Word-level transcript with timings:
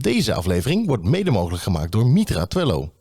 Deze 0.00 0.34
aflevering 0.34 0.86
wordt 0.86 1.04
mede 1.04 1.30
mogelijk 1.30 1.62
gemaakt 1.62 1.92
door 1.92 2.06
Mitra 2.06 2.46
Twello. 2.46 2.92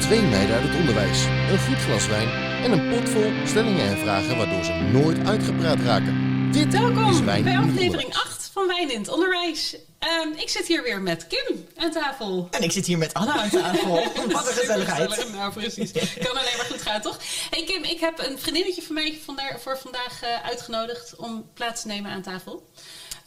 Twee 0.00 0.22
meiden 0.22 0.54
uit 0.54 0.68
het 0.68 0.78
onderwijs, 0.78 1.24
een 1.24 1.58
goed 1.58 1.76
glas 1.76 2.06
wijn 2.06 2.28
en 2.64 2.72
een 2.72 2.88
pot 2.90 3.08
vol 3.08 3.30
stellingen 3.46 3.86
en 3.86 3.98
vragen 3.98 4.36
waardoor 4.36 4.64
ze 4.64 4.72
nooit 4.92 5.18
uitgepraat 5.18 5.80
raken. 5.80 6.14
Dit 6.52 6.74
is 6.74 6.80
Welkom 6.80 7.24
Wijn 7.24 7.44
bij 7.44 7.56
aflevering 7.56 7.92
Onderwijs. 7.92 8.24
8 8.24 8.50
van 8.52 8.66
Wijn 8.66 8.90
in 8.90 8.98
het 8.98 9.08
Onderwijs. 9.08 9.76
Ehm, 10.02 10.32
ik 10.36 10.48
zit 10.48 10.66
hier 10.66 10.82
weer 10.82 11.00
met 11.00 11.26
Kim 11.26 11.66
aan 11.76 11.90
tafel. 11.90 12.48
En 12.50 12.62
ik 12.62 12.72
zit 12.72 12.86
hier 12.86 12.98
met 12.98 13.14
Anna 13.14 13.32
aan 13.32 13.50
tafel. 13.50 13.94
Wat 14.32 14.48
een 14.48 14.54
gezelligheid. 14.54 15.32
Nou, 15.32 15.52
precies. 15.52 15.92
Kan 15.92 16.30
alleen 16.30 16.56
maar 16.56 16.66
goed 16.70 16.82
gaan, 16.82 17.00
toch? 17.00 17.18
Hey 17.50 17.64
Kim, 17.64 17.82
ik 17.82 18.00
heb 18.00 18.18
een 18.18 18.38
vriendinnetje 18.38 18.82
van 18.82 18.94
mij 19.34 19.58
voor 19.58 19.78
vandaag 19.78 20.22
eh, 20.22 20.44
uitgenodigd 20.44 21.16
om 21.16 21.50
plaats 21.54 21.82
te 21.82 21.86
nemen 21.86 22.10
aan 22.10 22.22
tafel. 22.22 22.70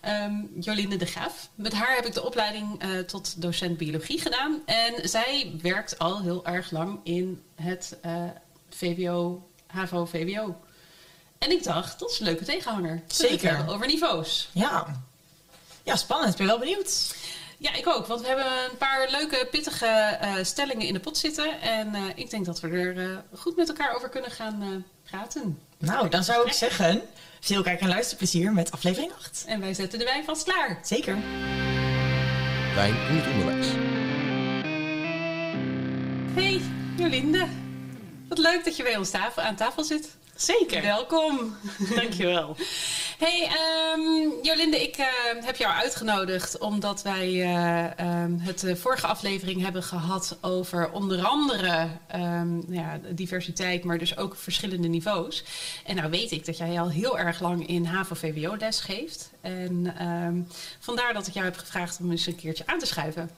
Ehm, 0.01 0.33
Jolinde 0.59 0.95
de 0.95 1.05
Graaf. 1.05 1.49
Met 1.55 1.73
haar 1.73 1.95
heb 1.95 2.05
ik 2.05 2.13
de 2.13 2.23
opleiding 2.23 2.81
eh, 2.81 2.99
tot 2.99 3.41
docent 3.41 3.77
biologie 3.77 4.21
gedaan. 4.21 4.61
En 4.65 5.09
zij 5.09 5.51
werkt 5.61 5.99
al 5.99 6.21
heel 6.21 6.45
erg 6.45 6.71
lang 6.71 6.99
in 7.03 7.43
het 7.55 7.97
eh, 8.01 8.23
VWO, 8.69 9.49
HAVO, 9.67 10.05
VWO. 10.05 10.55
En 11.37 11.51
ik 11.51 11.63
dacht, 11.63 11.99
dat 11.99 12.11
is 12.11 12.19
een 12.19 12.25
leuke 12.25 12.45
tegenhanger. 12.45 13.01
Zeker. 13.07 13.65
Over 13.69 13.87
niveaus. 13.87 14.49
Ja. 14.51 15.03
Ja, 15.85 15.95
spannend. 15.95 16.31
Ik 16.31 16.37
ben 16.37 16.47
wel 16.47 16.59
benieuwd. 16.59 17.15
Ja, 17.57 17.73
ik 17.73 17.87
ook. 17.87 18.05
Want 18.07 18.21
we 18.21 18.27
hebben 18.27 18.45
een 18.45 18.77
paar 18.77 19.07
leuke, 19.11 19.47
pittige 19.51 19.85
eh, 19.85 20.33
stellingen 20.41 20.87
in 20.87 20.93
de 20.93 20.99
pot 20.99 21.17
zitten. 21.17 21.61
En 21.61 21.95
eh, 21.95 22.01
ik 22.15 22.29
denk 22.29 22.45
dat 22.45 22.59
we 22.59 22.67
er 22.67 22.99
eh, 22.99 23.17
goed 23.39 23.55
met 23.55 23.67
elkaar 23.69 23.95
over 23.95 24.09
kunnen 24.09 24.31
gaan 24.31 24.61
eh, 24.61 24.67
praten. 25.09 25.59
Nou, 25.77 26.09
dan 26.09 26.23
zou 26.23 26.47
ik 26.47 26.53
zeggen, 26.53 27.01
veel 27.39 27.63
kijk- 27.63 27.81
en 27.81 27.87
luisterplezier 27.87 28.51
met 28.53 28.71
aflevering 28.71 29.11
8. 29.13 29.43
En 29.47 29.59
wij 29.59 29.73
zetten 29.73 29.99
de 29.99 30.05
wijn 30.05 30.23
vast 30.23 30.43
klaar. 30.43 30.79
Zeker. 30.83 31.17
Wijn 32.75 32.95
in 33.09 33.15
het 33.15 33.27
onderwijs. 33.33 33.67
Hey, 36.33 36.61
Jolinde. 36.97 37.47
Wat 38.29 38.37
leuk 38.37 38.63
dat 38.65 38.75
je 38.75 38.83
bij 38.83 38.97
ons 38.97 39.09
tafel, 39.09 39.41
aan 39.43 39.55
tafel 39.55 39.83
zit. 39.83 40.15
Zeker, 40.35 40.81
Welkom. 40.81 41.57
dankjewel. 41.95 42.55
Hey, 43.17 43.47
ehm, 43.47 44.01
Jolinde, 44.41 44.81
ik 44.81 44.95
eh, 44.95 45.07
heb 45.45 45.55
jou 45.55 45.73
uitgenodigd 45.73 46.57
omdat 46.57 47.01
wij 47.01 47.27
eh, 47.27 47.99
ehm, 47.99 48.37
het 48.37 48.59
de 48.59 48.75
vorige 48.75 49.07
aflevering 49.07 49.61
hebben 49.61 49.83
gehad 49.83 50.37
over 50.41 50.91
onder 50.91 51.25
andere 51.25 51.87
ehm, 52.07 52.53
nou 52.53 52.73
ja, 52.73 52.99
diversiteit, 53.09 53.83
maar 53.83 53.97
dus 53.97 54.17
ook 54.17 54.35
verschillende 54.35 54.87
niveaus. 54.87 55.43
En 55.85 55.95
nou 55.95 56.09
weet 56.09 56.31
ik 56.31 56.45
dat 56.45 56.57
jij 56.57 56.79
al 56.79 56.89
heel 56.89 57.19
erg 57.19 57.39
lang 57.39 57.67
in 57.67 57.85
HAVO-VWO 57.85 58.55
les 58.57 58.79
geeft. 58.79 59.29
En 59.41 59.93
ehm, 59.97 60.41
vandaar 60.79 61.13
dat 61.13 61.27
ik 61.27 61.33
jou 61.33 61.45
heb 61.45 61.57
gevraagd 61.57 61.99
om 61.99 62.11
eens 62.11 62.25
een 62.25 62.35
keertje 62.35 62.63
aan 62.67 62.79
te 62.79 62.85
schuiven. 62.85 63.31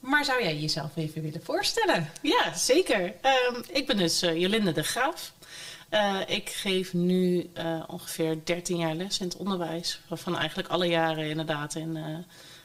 Maar 0.00 0.24
zou 0.24 0.42
jij 0.42 0.56
jezelf 0.56 0.96
even 0.96 1.22
willen 1.22 1.44
voorstellen? 1.44 2.10
Ja, 2.22 2.54
zeker. 2.56 3.14
Ehm, 3.20 3.62
ik 3.72 3.86
ben 3.86 3.96
dus 3.96 4.22
eh, 4.22 4.40
Jolinde 4.40 4.72
de 4.72 4.82
Graaf. 4.82 5.32
Eh, 5.92 6.16
ik 6.26 6.48
geef 6.48 6.92
nu 6.92 7.50
eh, 7.54 7.82
ongeveer 7.86 8.38
13 8.44 8.76
jaar 8.76 8.94
les 8.94 9.18
in 9.18 9.26
het 9.26 9.36
onderwijs. 9.36 10.00
Waarvan 10.08 10.36
eigenlijk 10.36 10.68
alle 10.68 10.86
jaren 10.86 11.28
inderdaad 11.28 11.74
in 11.74 11.96
eh, 11.96 12.04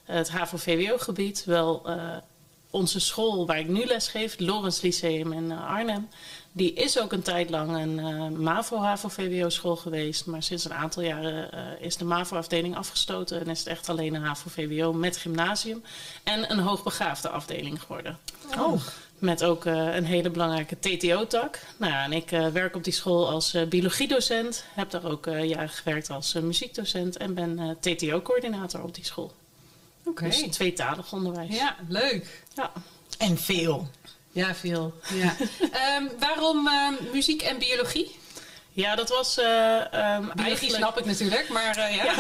het 0.03 0.29
HAVO-VWO-gebied. 0.29 1.43
Wel 1.45 1.89
onze 2.69 2.99
school 2.99 3.45
waar 3.45 3.59
ik 3.59 3.67
nu 3.67 3.85
les 3.85 4.07
geef, 4.07 4.31
het 4.31 4.81
Lyceum 4.81 5.33
in 5.33 5.51
Arnhem. 5.51 6.07
Die 6.51 6.73
is 6.73 6.99
ook 6.99 7.11
een 7.11 7.21
tijd 7.21 7.49
lang 7.49 7.75
een 7.75 8.41
MAVO-HAVO-VWO-school 8.41 9.75
geweest. 9.75 10.25
Maar 10.25 10.43
sinds 10.43 10.65
een 10.65 10.73
aantal 10.73 11.03
jaren 11.03 11.49
is 11.81 11.97
de 11.97 12.05
MAVO-afdeling 12.05 12.75
afgestoten. 12.75 13.39
En 13.39 13.47
is 13.47 13.59
het 13.59 13.67
echt 13.67 13.89
alleen 13.89 14.13
een 14.13 14.23
HAVO-VWO 14.23 14.93
met 14.93 15.17
gymnasium. 15.17 15.83
En 16.23 16.51
een 16.51 16.59
hoogbegaafde 16.59 17.29
afdeling 17.29 17.81
geworden. 17.81 18.17
Oh, 18.57 18.81
Met 19.17 19.43
ook 19.43 19.65
eh, 19.65 19.95
een 19.95 20.05
hele 20.05 20.29
belangrijke 20.29 20.79
TTO-tak. 20.79 21.59
Nou 21.77 21.91
ja, 21.91 22.03
en 22.03 22.13
ik 22.13 22.31
eh, 22.31 22.47
werk 22.47 22.75
op 22.75 22.83
die 22.83 22.93
school 22.93 23.29
als 23.29 23.53
eh, 23.53 23.63
biologiedocent. 23.67 24.65
Heb 24.73 24.89
daar 24.89 25.05
ook 25.05 25.27
eh, 25.27 25.43
jaren 25.49 25.69
gewerkt 25.69 26.09
als 26.09 26.33
muziekdocent. 26.33 27.17
En 27.17 27.33
ben 27.33 27.59
eh, 27.59 27.69
TTO-coördinator 27.93 28.83
op 28.83 28.95
die 28.95 29.05
school. 29.05 29.31
Oké. 30.05 30.23
Dus 30.23 30.43
tweetalig 30.49 31.13
onderwijs. 31.13 31.55
Ja, 31.55 31.75
leuk. 31.87 32.43
Ja. 32.55 32.71
en 33.17 33.37
veel. 33.37 33.87
Ja, 34.31 34.55
veel. 34.55 34.93
Ja. 35.13 35.35
Ehm, 35.71 36.07
waarom 36.19 36.67
ehm, 36.67 36.93
muziek 37.13 37.41
en 37.41 37.57
biologie? 37.57 38.15
Ja, 38.77 38.95
dat 38.95 39.09
was 39.09 39.37
eh 39.37 39.45
ehm, 39.93 40.21
Biologie 40.21 40.43
eigenlijk... 40.43 40.75
snap 40.75 40.99
ik 40.99 41.05
natuurlijk, 41.05 41.49
maar 41.49 41.77
eh, 41.77 41.95
ja. 41.95 42.13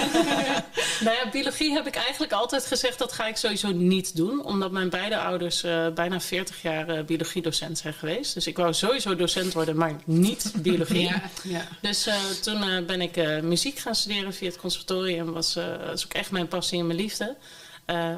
Nou 1.05 1.15
ja, 1.15 1.29
biologie 1.31 1.73
heb 1.73 1.87
ik 1.87 1.95
eigenlijk 1.95 2.31
altijd 2.31 2.65
gezegd 2.65 2.99
dat 2.99 3.13
ga 3.13 3.27
ik 3.27 3.37
sowieso 3.37 3.71
niet 3.71 4.15
doen. 4.15 4.45
Omdat 4.45 4.71
mijn 4.71 4.89
beide 4.89 5.17
ouders 5.17 5.63
eh, 5.63 5.87
bijna 5.87 6.19
40 6.19 6.61
jaar 6.61 7.05
biologiedocent 7.05 7.77
zijn 7.77 7.93
geweest. 7.93 8.33
Dus 8.33 8.47
ik 8.47 8.57
wou 8.57 8.73
sowieso 8.73 9.15
docent 9.15 9.53
worden, 9.53 9.77
maar 9.77 9.95
niet 10.05 10.53
biologie. 10.61 11.01
Ja, 11.01 11.21
ja. 11.43 11.67
Dus 11.81 12.09
toen 12.41 12.85
ben 12.85 13.01
ik 13.01 13.41
muziek 13.41 13.79
gaan 13.79 13.95
studeren 13.95 14.33
via 14.33 14.47
het 14.47 14.57
conservatorium. 14.57 15.31
Was, 15.31 15.53
dat 15.53 15.93
is 15.93 16.05
ook 16.05 16.13
echt 16.13 16.31
mijn 16.31 16.47
passie 16.47 16.79
en 16.79 16.87
mijn 16.87 16.99
liefde. 16.99 17.35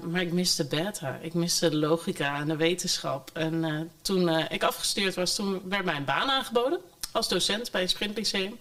Maar 0.04 0.22
ik 0.22 0.32
miste 0.32 0.66
beta. 0.66 1.20
Ik 1.22 1.34
miste 1.34 1.70
de 1.70 1.76
logica 1.76 2.36
en 2.36 2.48
de 2.48 2.56
wetenschap. 2.56 3.30
En 3.34 3.90
toen 4.02 4.30
ik 4.30 4.64
afgestudeerd 4.64 5.16
was, 5.16 5.36
toen 5.36 5.62
werd 5.66 5.86
mij 5.86 5.96
een 5.96 6.06
baan 6.06 6.30
aangeboden. 6.30 6.80
Als 7.12 7.28
docent 7.28 7.72
bij 7.72 7.82
het 7.82 7.90
Sprint 7.90 8.18
Lyceum. 8.18 8.60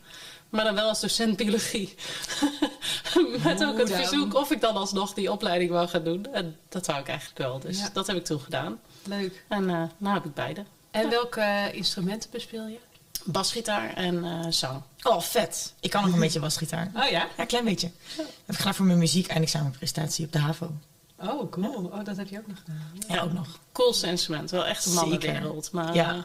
Maar 0.48 0.64
dan 0.64 0.74
wel 0.74 0.88
als 0.88 1.00
docent 1.00 1.36
biologie. 1.36 1.94
Met 3.44 3.64
ook 3.64 3.78
het 3.78 3.92
verzoek 3.92 4.34
of 4.34 4.50
ik 4.50 4.60
dan 4.60 4.76
alsnog 4.76 5.14
die 5.14 5.32
opleiding 5.32 5.70
wou 5.70 5.88
gaan 5.88 6.04
doen. 6.04 6.26
En 6.32 6.56
dat 6.68 6.86
wou 6.86 7.00
ik 7.00 7.08
eigenlijk 7.08 7.38
wel. 7.38 7.58
Dus 7.58 7.78
Ja. 7.78 7.88
dat 7.92 8.06
heb 8.06 8.16
ik 8.16 8.24
toen 8.24 8.40
gedaan. 8.40 8.80
Leuk. 9.04 9.44
En 9.48 9.70
eh 9.70 9.82
nu 9.98 10.08
heb 10.08 10.24
ik 10.24 10.34
beide. 10.34 10.64
En 10.90 11.10
welke 11.10 11.40
eh, 11.40 11.74
instrumenten 11.74 12.30
bespeel 12.30 12.66
je? 12.66 12.78
Basgitaar 13.24 13.94
en 13.94 14.24
eh 14.24 14.46
zang. 14.50 14.82
Oh, 15.02 15.20
vet. 15.20 15.72
Ik 15.80 15.90
kan 15.90 16.04
nog 16.04 16.12
een 16.12 16.20
beetje 16.26 16.40
basgitaar. 16.40 16.90
Oh 16.94 17.02
ja? 17.04 17.08
Ja, 17.10 17.28
een 17.36 17.46
klein 17.46 17.64
beetje. 17.64 17.90
Heb 18.16 18.26
ik 18.46 18.56
gedaan 18.56 18.74
voor 18.74 18.86
mijn 18.86 18.98
muziek 18.98 19.26
eindexamenprestatie 19.26 20.24
op 20.26 20.32
de 20.32 20.38
HAVO. 20.38 20.72
Oh, 21.20 21.50
cool. 21.50 21.84
Oh, 21.84 22.04
dat 22.04 22.16
heb 22.16 22.28
je 22.28 22.38
ook 22.38 22.46
nog 22.46 22.58
gedaan. 22.58 22.92
Ja, 23.08 23.22
ook 23.22 23.32
nog. 23.32 23.58
Coolste 23.72 24.06
instrument. 24.06 24.50
Wel 24.50 24.66
echt 24.66 24.84
een 24.86 24.92
Zeker. 24.92 25.08
mannenwereld. 25.08 25.72
Maar 25.72 25.94
Ja. 25.94 26.24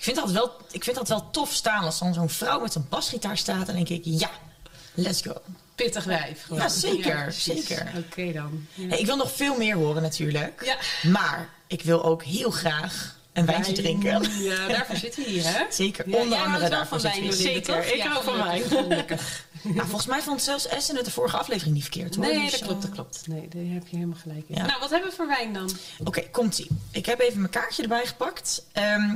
Ik 0.00 0.06
vind, 0.06 0.16
dat 0.16 0.30
wel, 0.30 0.56
ik 0.70 0.84
vind 0.84 0.96
dat 0.96 1.08
wel 1.08 1.30
tof 1.30 1.52
staan 1.52 1.84
als 1.84 1.98
dan 1.98 2.14
zo'n 2.14 2.28
vrouw 2.28 2.60
met 2.60 2.74
een 2.74 2.86
basgitaar 2.88 3.36
staat. 3.38 3.68
En 3.68 3.74
denk 3.74 3.88
ik, 3.88 4.00
ja, 4.04 4.30
let's 4.94 5.22
go. 5.22 5.32
Pittig 5.74 6.04
wijf. 6.04 6.42
gewoon. 6.42 6.62
Ja, 6.62 6.68
zeker, 6.68 7.32
zeker. 7.32 7.92
Oké 7.96 8.32
dan. 8.32 8.66
Ja. 8.74 8.88
Hey, 8.88 8.98
ik 8.98 9.06
wil 9.06 9.16
nog 9.16 9.32
veel 9.32 9.56
meer 9.56 9.76
horen 9.76 10.02
natuurlijk. 10.02 10.62
Ja. 10.64 11.08
Maar 11.10 11.48
ik 11.66 11.82
wil 11.82 12.04
ook 12.04 12.22
heel 12.22 12.50
graag 12.50 13.16
een 13.32 13.46
wijntje 13.46 13.72
drinken. 13.72 14.42
Ja, 14.42 14.68
daarvoor 14.68 14.96
zitten 14.96 15.22
we 15.24 15.30
hier, 15.30 15.44
hè? 15.44 15.64
Zeker, 15.84 16.08
Ja, 16.08 16.16
onder 16.16 16.38
andere 16.38 16.68
daarvoor 16.68 17.00
zitten 17.00 17.20
we 17.20 17.26
wijn, 17.28 17.36
Zeker, 17.36 17.94
ik 17.94 18.02
hou 18.02 18.24
van 18.24 18.60
gelukkig. 18.60 19.44
Nou, 19.62 19.86
volgens 19.86 20.06
mij 20.06 20.22
vond 20.22 20.42
zelfs 20.42 20.66
Essen 20.66 20.96
het 20.96 21.04
de 21.04 21.10
vorige 21.10 21.36
aflevering 21.36 21.74
niet 21.74 21.82
verkeerd 21.84 22.14
hoor. 22.14 22.24
Nee, 22.24 22.40
Dus, 22.40 22.50
dat 22.50 22.60
eh, 22.60 22.66
klopt, 22.66 22.82
dat 22.82 22.90
klopt. 22.90 23.26
Nee, 23.26 23.48
daar 23.48 23.74
heb 23.74 23.88
je 23.88 23.96
helemaal 23.96 24.18
gelijk 24.22 24.44
in. 24.48 24.54
Ja. 24.54 24.66
Nou, 24.66 24.80
wat 24.80 24.90
hebben 24.90 25.10
we 25.10 25.16
voor 25.16 25.26
wijn 25.26 25.52
dan? 25.52 25.70
Oké, 26.04 26.20
komt-ie. 26.30 26.66
Ik 26.90 27.06
heb 27.06 27.20
even 27.20 27.38
mijn 27.38 27.52
kaartje 27.52 27.82
erbij 27.82 28.06
gepakt. 28.06 28.62
Ehm, 28.72 29.14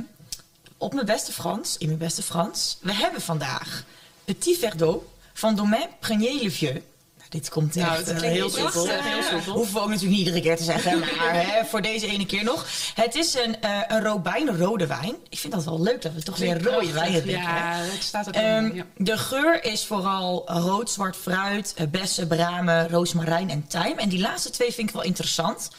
op 0.85 0.93
mijn 0.93 1.05
beste 1.05 1.31
Frans, 1.31 1.77
in 1.77 1.87
mijn 1.87 1.99
beste 1.99 2.23
Frans. 2.23 2.77
We 2.81 2.93
hebben 2.93 3.21
vandaag 3.21 3.83
Petit 4.25 4.57
Verdot 4.57 5.03
van 5.33 5.55
Domaine 5.55 5.89
Prenier 5.99 6.43
Le 6.43 6.51
Vieux. 6.51 6.73
Nou, 7.17 7.29
dit 7.29 7.49
komt 7.49 7.75
Nou, 7.75 7.97
echt 7.99 8.11
eh, 8.11 8.21
heel 8.21 8.49
soepel. 8.49 8.85
Ja. 8.87 9.21
soepel. 9.31 9.53
Hoeven 9.53 9.73
we 9.73 9.79
ook 9.79 9.89
natuurlijk 9.89 10.17
niet 10.17 10.25
iedere 10.27 10.41
keer 10.41 10.57
te 10.57 10.63
zeggen, 10.63 10.99
maar 11.17 11.33
hè, 11.33 11.65
voor 11.65 11.81
deze 11.81 12.07
ene 12.07 12.25
keer 12.25 12.43
nog. 12.43 12.65
Het 12.95 13.15
is 13.15 13.33
een, 13.35 13.61
eh 13.61 13.79
een 13.87 14.03
Robijn 14.03 14.57
rode 14.57 14.87
wijn. 14.87 15.15
Ik 15.29 15.37
vind 15.37 15.53
dat 15.53 15.63
wel 15.63 15.81
leuk 15.81 16.01
dat 16.01 16.13
we 16.13 16.23
toch 16.23 16.37
weer 16.37 16.63
rode 16.63 16.91
wijn 16.91 17.13
hè? 17.13 17.19
Ja, 17.25 17.73
het 17.75 18.03
staat 18.03 18.27
ook 18.27 18.33
Ehm, 18.33 18.65
in. 18.65 18.75
Ja. 18.75 18.85
De 18.97 19.17
geur 19.17 19.63
is 19.63 19.85
vooral 19.85 20.43
rood, 20.45 20.89
zwart 20.91 21.15
fruit, 21.15 21.73
eh, 21.75 21.87
bessen, 21.87 22.27
bramen, 22.27 22.89
roosmarijn 22.89 23.49
en 23.49 23.67
tijm. 23.67 23.97
En 23.97 24.09
die 24.09 24.19
laatste 24.19 24.49
twee 24.49 24.73
vind 24.73 24.87
ik 24.89 24.95
wel 24.95 25.03
interessant. 25.03 25.69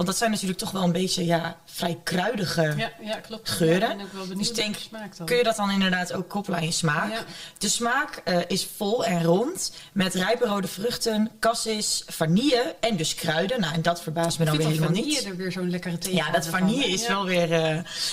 Want 0.00 0.12
dat 0.12 0.20
zijn 0.20 0.30
natuurlijk 0.30 0.58
toch 0.58 0.70
wel 0.70 0.82
een 0.82 0.92
beetje 0.92 1.24
ja, 1.24 1.56
vrij 1.64 1.98
kruidige 2.04 2.74
Ja, 2.76 2.92
ja, 3.00 3.16
klopt. 3.16 3.50
geuren. 3.50 3.98
Ja, 3.98 4.04
ik 4.04 4.10
wel 4.12 4.36
Dus 4.38 4.52
denk, 4.52 4.76
dan. 5.16 5.26
kun 5.26 5.36
je 5.36 5.42
dat 5.42 5.56
dan 5.56 5.70
inderdaad 5.70 6.12
ook 6.12 6.28
koppelen 6.28 6.58
aan 6.58 6.64
je 6.64 6.72
smaak? 6.72 7.24
De 7.58 7.68
smaak 7.68 8.20
eh, 8.24 8.38
is 8.46 8.68
vol 8.76 9.04
en 9.04 9.24
rond 9.24 9.72
met 9.92 10.14
rijpe 10.14 10.46
rode 10.46 10.68
vruchten, 10.68 11.30
cassis, 11.40 12.02
vanille 12.06 12.76
en 12.80 12.96
dus 12.96 13.14
kruiden. 13.14 13.60
Nou, 13.60 13.74
en 13.74 13.82
dat 13.82 14.02
verbaast 14.02 14.38
me 14.38 14.44
dan 14.44 14.56
weer 14.56 14.66
helemaal 14.66 14.88
vanille 14.88 15.06
niet. 15.06 15.24
er 15.24 15.36
weer 15.36 15.52
zo'n 15.52 15.70
lekkere 15.70 15.98
thee 15.98 16.14
Ja, 16.14 16.30
dat 16.30 16.46
vanille 16.46 16.86
is 16.86 17.06
wel 17.06 17.24
weer... 17.24 17.52
eh 17.52 17.68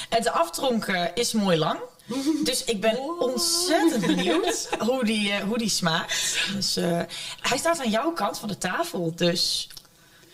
en 0.10 0.22
de 0.24 0.32
aftronk 0.32 0.86
eh, 0.88 1.04
is 1.14 1.32
mooi 1.32 1.58
lang. 1.58 1.80
Dus 2.44 2.64
ik 2.64 2.82
ben 2.82 3.00
ontzettend 3.20 4.06
benieuwd 4.06 4.70
hoe 4.88 5.06
die, 5.06 5.32
eh, 5.32 5.44
hoe 5.44 5.58
die 5.58 5.70
smaakt. 5.70 6.40
Dus, 6.56 6.76
hij 7.42 7.58
staat 7.58 7.80
aan 7.80 7.90
jouw 7.90 8.12
kant 8.12 8.40
van 8.40 8.48
de 8.48 8.58
tafel, 8.58 9.16
dus 9.16 9.68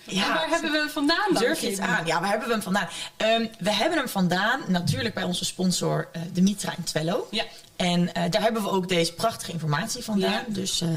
Ja. 0.03 0.33
Waar 0.33 0.49
hebben 0.49 0.71
we 0.71 0.77
hem 0.77 0.89
vandaan 0.89 1.33
dan? 1.33 1.43
Durf 1.43 1.61
je 1.61 1.69
het 1.69 1.79
aan? 1.79 2.05
Ja, 2.05 2.19
waar 2.19 2.29
hebben 2.29 2.47
we 2.47 2.53
hem 2.53 2.63
vandaan? 2.63 2.87
Ehm, 3.17 3.45
we 3.59 3.71
hebben 3.71 3.97
hem 3.97 4.09
vandaan 4.09 4.61
natuurlijk 4.67 5.13
bij 5.13 5.23
onze 5.23 5.45
sponsor 5.45 6.09
eh 6.11 6.21
de 6.33 6.41
Mitra 6.41 6.73
in 6.77 6.83
Twello. 6.83 7.27
Ja. 7.31 7.43
En 7.75 8.13
eh, 8.13 8.31
daar 8.31 8.41
hebben 8.41 8.63
we 8.63 8.69
ook 8.69 8.87
deze 8.87 9.13
prachtige 9.13 9.51
informatie 9.51 10.03
vandaan. 10.03 10.31
Ja. 10.31 10.43
Dus, 10.47 10.81
eh 10.81 10.89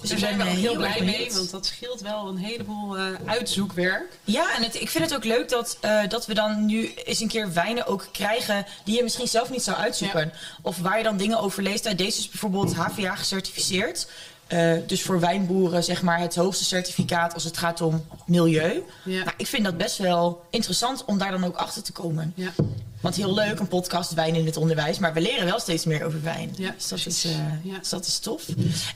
dus 0.00 0.10
Daar 0.10 0.18
zijn 0.18 0.36
we 0.36 0.42
eh, 0.42 0.50
heel 0.50 0.82
erg 0.82 0.96
blij 0.96 1.06
mee, 1.06 1.32
want 1.32 1.50
dat 1.50 1.66
scheelt 1.66 2.00
wel 2.00 2.28
een 2.28 2.36
heleboel 2.36 2.98
eh, 2.98 3.06
uitzoekwerk. 3.26 4.18
Ja, 4.24 4.54
en 4.56 4.62
het, 4.62 4.80
ik 4.80 4.90
vind 4.90 5.04
het 5.04 5.14
ook 5.14 5.24
leuk 5.24 5.48
dat, 5.48 5.76
eh, 5.80 6.00
dat 6.08 6.26
we 6.26 6.34
dan 6.34 6.66
nu 6.66 6.92
eens 6.94 7.20
een 7.20 7.28
keer 7.28 7.52
wijnen 7.52 7.86
ook 7.86 8.06
krijgen 8.12 8.66
die 8.84 8.96
je 8.96 9.02
misschien 9.02 9.28
zelf 9.28 9.50
niet 9.50 9.62
zou 9.62 9.76
uitzoeken. 9.76 10.32
Of 10.62 10.78
waar 10.78 10.98
je 10.98 11.04
dan 11.04 11.16
dingen 11.16 11.40
over 11.40 11.62
leest. 11.62 11.98
Deze 11.98 12.18
is 12.18 12.28
bijvoorbeeld 12.28 12.74
HVA 12.74 13.14
gecertificeerd. 13.14 14.06
Eh, 14.50 14.72
dus 14.86 15.02
voor 15.02 15.20
wijnboeren 15.20 15.84
zeg 15.84 16.02
maar 16.02 16.18
het 16.20 16.34
hoogste 16.34 16.64
certificaat 16.64 17.34
als 17.34 17.44
het 17.44 17.58
gaat 17.58 17.80
om 17.80 18.04
milieu. 18.26 18.82
Ja. 19.04 19.18
Nou, 19.24 19.30
ik 19.36 19.46
vind 19.46 19.64
dat 19.64 19.76
best 19.76 19.98
wel 19.98 20.44
interessant 20.50 21.04
om 21.04 21.18
daar 21.18 21.30
dan 21.30 21.44
ook 21.44 21.56
achter 21.56 21.82
te 21.82 21.92
komen. 21.92 22.32
Ja. 22.36 22.50
Want 23.00 23.16
heel 23.16 23.34
leuk, 23.34 23.58
een 23.58 23.68
podcast 23.68 24.12
wijn 24.14 24.34
in 24.34 24.46
het 24.46 24.56
onderwijs. 24.56 24.98
Maar 24.98 25.12
we 25.12 25.20
leren 25.20 25.44
wel 25.44 25.60
steeds 25.60 25.84
meer 25.84 26.04
over 26.04 26.22
wijn. 26.22 26.50
Ja, 26.56 26.70
dus 26.70 26.88
dat 26.88 27.06
is, 27.06 27.24
eh, 27.24 27.64
Ja. 27.64 27.78
dus 27.78 27.88
dat 27.88 28.06
is 28.06 28.18
tof. 28.18 28.48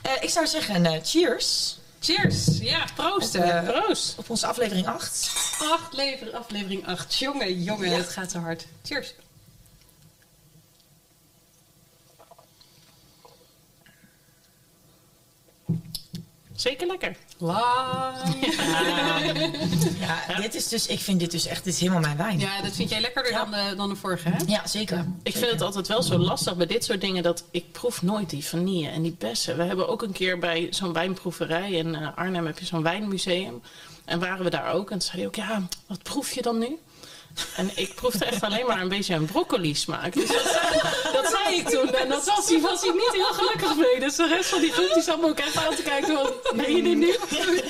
Eh, 0.03 0.11
ik 0.21 0.29
zou 0.31 0.47
zeggen, 0.47 1.01
cheers. 1.05 1.77
Cheers! 2.01 2.47
Ja, 2.61 2.85
proost! 2.95 3.35
Eh, 3.35 3.63
Proost. 3.63 4.15
Op 4.19 4.31
onze 4.31 4.47
aflevering 4.47 4.87
8. 4.87 5.31
Acht 5.73 5.93
lever, 5.97 6.37
aflevering 6.37 6.87
8. 6.87 7.15
Jongen, 7.15 7.63
jongen, 7.63 7.91
het 7.97 8.09
gaat 8.09 8.31
zo 8.31 8.39
hard. 8.39 8.67
Cheers! 8.83 9.15
Zeker 16.57 16.87
lekker. 16.87 17.17
Lang. 17.39 18.17
Ja, 20.29 20.41
dit 20.41 20.55
is 20.55 20.69
dus, 20.69 20.87
ik 20.87 21.01
vind 21.01 21.21
dit 21.21 21.31
dus 21.31 21.47
echt 21.47 21.65
dit 21.65 21.75
is 21.75 21.81
helemaal 21.81 22.01
mijn 22.01 22.17
wijn. 22.17 22.39
Ja, 22.39 22.63
dat 22.63 22.73
vind 22.73 22.91
jij 22.91 23.01
lekkerder 23.01 23.33
Ja. 23.33 23.45
dan, 23.45 23.51
de, 23.51 23.77
dan 23.77 23.89
de 23.89 23.97
vorige, 23.97 24.29
hè? 24.29 24.37
Ja, 24.47 24.67
zeker. 24.67 25.05
Ik 25.23 25.33
vind 25.37 25.51
het 25.51 25.61
altijd 25.61 25.89
wel 25.89 26.03
zo 26.03 26.19
lastig 26.19 26.57
bij 26.57 26.67
dit 26.67 26.85
soort 26.85 27.01
dingen 27.01 27.23
dat 27.23 27.45
ik 27.51 27.73
proef 27.73 28.03
nooit 28.03 28.31
die 28.31 28.45
vanille 28.45 28.89
en 28.89 29.03
die 29.03 29.17
bessen. 29.19 29.57
We 29.57 29.63
hebben 29.63 29.89
ook 29.89 30.03
een 30.03 30.13
keer 30.13 30.39
bij 30.39 30.67
zo'n 30.71 30.93
wijnproeverij 30.93 31.71
in 31.71 31.95
eh, 31.95 32.09
Arnhem 32.15 32.47
heb 32.47 32.59
je 32.59 32.65
zo'n 32.67 32.83
wijnmuseum. 32.83 33.63
En 34.05 34.21
waren 34.21 34.45
we 34.45 34.51
daar 34.51 34.73
ook 34.73 34.91
en 34.91 34.99
toen 34.99 35.09
zei 35.09 35.17
hij 35.19 35.27
ook, 35.27 35.35
ja, 35.35 35.63
wat 35.87 36.03
proef 36.03 36.33
je 36.33 36.43
dan 36.43 36.59
nu? 36.59 36.79
En 37.57 37.71
ik 37.75 37.95
proefde 37.95 38.25
echt 38.25 38.43
alleen 38.43 38.67
maar 38.67 38.81
een 38.81 38.89
beetje 38.89 39.15
een 39.15 39.25
broccoli 39.25 39.75
smaak. 39.75 40.13
Dus 40.13 40.29
dat, 40.29 40.43
dat 41.13 41.27
zei 41.31 41.57
ik 41.57 41.69
toen. 41.69 41.95
En 41.95 42.09
dat 42.09 42.25
was 42.25 42.49
hij, 42.49 42.61
was 42.61 42.81
hij 42.81 42.93
niet 42.93 43.13
heel 43.13 43.33
gelukkig 43.33 43.77
mee. 43.77 44.01
Dus 44.01 44.17
de 44.17 44.27
rest 44.27 44.49
van 44.49 44.61
die 44.61 44.73
groep 44.73 44.95
die 44.95 45.03
zat 45.03 45.21
me 45.21 45.27
ook 45.29 45.39
echt 45.39 45.57
aan 45.57 45.75
te 45.75 45.83
kijken. 45.83 46.19
Ben 46.55 46.77
je 46.77 46.83
dit 46.83 46.97
nu? 46.97 47.17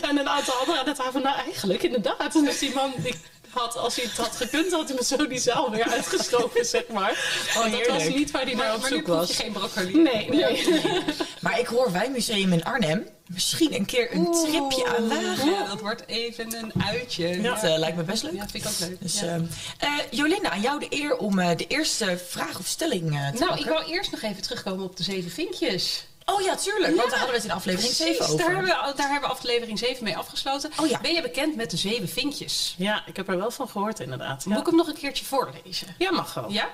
En 0.03 0.19
een 0.19 0.29
aantal 0.29 0.55
anderen 0.55 0.81
aan 0.81 0.87
het 0.87 0.97
tafel. 0.97 1.21
Nou, 1.21 1.37
eigenlijk 1.37 1.83
inderdaad. 1.83 2.35
En 2.35 2.45
dus 2.45 2.59
die 2.59 2.75
man 2.75 2.93
die 2.97 3.15
had, 3.55 3.77
als 3.77 3.97
hij 3.97 4.05
het 4.05 4.17
had 4.17 4.37
gekund, 4.37 4.73
had 4.73 4.89
hij 4.89 4.97
me 4.97 5.05
zo 5.05 5.27
die 5.27 5.39
zaal 5.39 5.71
weer 5.71 5.85
uitgeschoven, 5.89 6.65
zeg 6.65 6.87
maar. 6.93 7.19
Want 7.55 7.73
dat 7.73 7.87
was 7.87 8.09
niet 8.09 8.31
waar 8.31 8.43
hij 8.45 8.55
naar 8.55 8.75
op 8.75 8.81
maar 8.81 8.91
zoek 8.91 9.06
was. 9.06 9.29
je 9.29 9.35
geen 9.35 9.53
broccoli. 9.53 9.97
Nee, 9.99 10.29
nee. 10.29 10.65
Maar 11.41 11.59
ik 11.59 11.67
hoor 11.67 11.93
Wijnmuseum 11.93 12.53
in 12.53 12.65
Arnhem. 12.65 13.06
Misschien 13.27 13.75
een 13.75 13.85
keer 13.87 14.15
een 14.15 14.33
tripje 14.33 14.87
aan 14.97 15.09
wagen. 15.09 15.51
Ja, 15.51 15.67
dat 15.67 15.81
wordt 15.81 16.06
even 16.06 16.55
een 16.55 16.73
uitje. 16.85 17.41
Dat 17.41 17.62
eh, 17.62 17.79
lijkt 17.79 17.97
me 17.97 18.03
best 18.03 18.23
leuk. 18.23 18.33
Ja, 18.33 18.49
vind 18.49 18.65
ik 18.65 18.71
ook 18.71 18.79
leuk. 18.89 19.01
Dus, 19.01 19.21
Ja. 19.21 19.27
ehm, 19.27 19.45
eh, 19.79 19.89
Jolinda, 20.11 20.51
aan 20.51 20.61
jou 20.61 20.79
de 20.81 20.87
eer 20.91 21.17
om 21.17 21.39
eh, 21.39 21.56
de 21.56 21.67
eerste 21.67 22.19
vraag 22.29 22.59
of 22.59 22.67
stelling 22.67 23.03
te 23.09 23.15
Nou, 23.17 23.33
ik 23.33 23.39
pakken. 23.39 23.65
wil 23.67 23.83
eerst 23.95 24.11
nog 24.11 24.23
even 24.23 24.43
terugkomen 24.43 24.85
op 24.85 24.97
de 24.97 25.03
zeven 25.03 25.31
vinkjes. 25.31 26.06
Oh 26.25 26.41
ja, 26.41 26.56
tuurlijk. 26.56 26.97
Want 26.97 27.11
daar 27.11 27.19
hadden 27.19 27.37
we 27.37 27.43
het 27.43 27.44
in 27.44 27.56
aflevering 27.56 27.94
Precies, 27.97 28.17
7 28.17 28.25
over. 28.25 28.37
Daar 28.38 28.55
hebben, 28.55 28.71
we, 28.71 28.93
daar 28.97 29.11
hebben 29.11 29.29
we 29.29 29.35
aflevering 29.35 29.79
7 29.79 30.05
mee 30.05 30.17
afgesloten. 30.17 30.71
Oh 30.81 30.88
ja. 30.88 31.00
Ben 31.00 31.15
je 31.15 31.23
bekend 31.23 31.56
met 31.56 31.71
de 31.71 31.76
zeven 31.76 32.09
vinkjes? 32.09 32.75
Ja, 32.79 33.03
ik 33.06 33.17
heb 33.17 33.29
er 33.29 33.37
wel 33.37 33.50
van 33.50 33.69
gehoord 33.69 34.00
inderdaad. 34.00 34.44
Moet 34.44 34.59
ik 34.59 34.67
hem 34.67 34.76
nog 34.76 34.88
een 34.88 34.94
keertje 34.94 35.25
voorlezen? 35.25 35.94
ja 35.99 36.12
mag 36.12 36.35
wel. 36.35 36.50
Ja? 36.50 36.69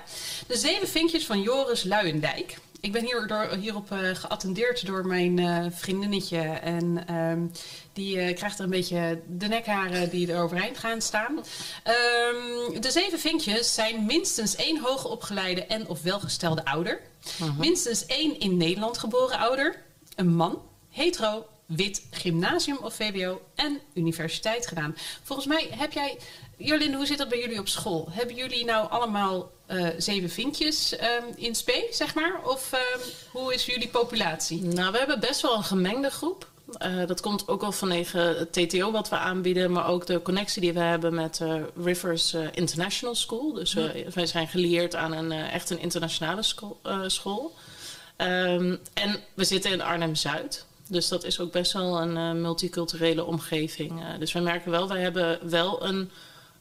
De 0.46 0.56
zeven 0.56 0.88
vinkjes 0.88 1.26
van 1.26 1.42
Joris 1.42 1.82
Luijendijk. 1.82 2.58
Ik 2.80 2.92
ben 2.92 3.04
hierdoor, 3.04 3.54
hierop 3.54 3.92
eh, 3.92 3.98
geattendeerd 4.14 4.86
door 4.86 5.06
mijn 5.06 5.38
eh, 5.38 5.66
vriendinnetje. 5.70 6.38
En 6.40 7.06
ehm, 7.06 7.46
die 7.92 8.20
eh, 8.20 8.34
krijgt 8.34 8.58
er 8.58 8.64
een 8.64 8.70
beetje 8.70 9.20
de 9.28 9.46
nekharen 9.46 10.10
die 10.10 10.32
er 10.32 10.42
overeind 10.42 10.78
gaan 10.78 11.00
staan. 11.00 11.44
Ehm, 11.82 12.80
de 12.80 12.90
zeven 12.90 13.18
vinkjes 13.18 13.74
zijn 13.74 14.06
minstens 14.06 14.56
één 14.56 14.80
hoogopgeleide 14.80 15.64
en 15.64 15.88
of 15.88 16.02
welgestelde 16.02 16.64
ouder. 16.64 17.00
Minstens 17.58 18.06
één 18.06 18.38
in 18.40 18.56
Nederland 18.56 18.98
geboren 18.98 19.38
ouder. 19.38 19.82
Een 20.14 20.34
man, 20.34 20.62
hetero, 20.88 21.46
wit, 21.66 22.06
gymnasium 22.10 22.78
of 22.82 22.94
VWO 22.94 23.40
en 23.54 23.80
universiteit 23.94 24.66
gedaan. 24.66 24.96
Volgens 25.22 25.46
mij 25.46 25.68
heb 25.70 25.92
jij... 25.92 26.18
Jolinde, 26.56 26.96
hoe 26.96 27.06
zit 27.06 27.18
dat 27.18 27.28
bij 27.28 27.38
jullie 27.38 27.58
op 27.58 27.68
school? 27.68 28.08
Hebben 28.10 28.36
jullie 28.36 28.64
nou 28.64 28.90
allemaal 28.90 29.50
eh, 29.70 29.88
zeven 29.98 30.30
vinkjes 30.30 30.96
ehm, 30.96 31.24
in 31.36 31.54
spe, 31.54 31.86
zeg 31.90 32.14
maar? 32.14 32.40
Of 32.44 32.72
ehm, 32.72 33.00
hoe 33.30 33.54
is 33.54 33.66
jullie 33.66 33.88
populatie? 33.88 34.62
Nou, 34.62 34.92
we 34.92 34.98
hebben 34.98 35.20
best 35.20 35.40
wel 35.40 35.56
een 35.56 35.64
gemengde 35.64 36.10
groep. 36.10 36.48
Eh, 36.78 37.06
dat 37.06 37.20
komt 37.20 37.48
ook 37.48 37.60
wel 37.60 37.72
vanwege 37.72 38.18
het 38.18 38.52
TTO 38.52 38.90
wat 38.90 39.08
we 39.08 39.16
aanbieden, 39.16 39.72
maar 39.72 39.88
ook 39.88 40.06
de 40.06 40.22
connectie 40.22 40.60
die 40.60 40.72
we 40.72 40.80
hebben 40.80 41.14
met 41.14 41.40
eh, 41.40 41.54
Rivers 41.84 42.34
International 42.52 43.14
School. 43.14 43.52
Dus 43.52 43.74
wij 44.14 44.26
zijn 44.26 44.48
gelieerd 44.48 44.94
aan 44.94 45.12
een 45.12 45.32
echt 45.32 45.70
een 45.70 45.80
internationale 45.80 46.42
school. 46.42 46.80
school. 47.06 47.54
Ehm, 48.16 48.76
en 48.94 49.20
we 49.34 49.44
zitten 49.44 49.70
in 49.70 49.82
Arnhem-Zuid. 49.82 50.66
Dus 50.88 51.08
dat 51.08 51.24
is 51.24 51.40
ook 51.40 51.52
best 51.52 51.72
wel 51.72 52.00
een 52.00 52.40
multiculturele 52.40 53.24
omgeving. 53.24 54.16
Dus 54.18 54.32
wij 54.32 54.42
merken 54.42 54.70
wel, 54.70 54.88
wij 54.88 55.00
hebben 55.00 55.50
wel 55.50 55.84
een 55.84 56.10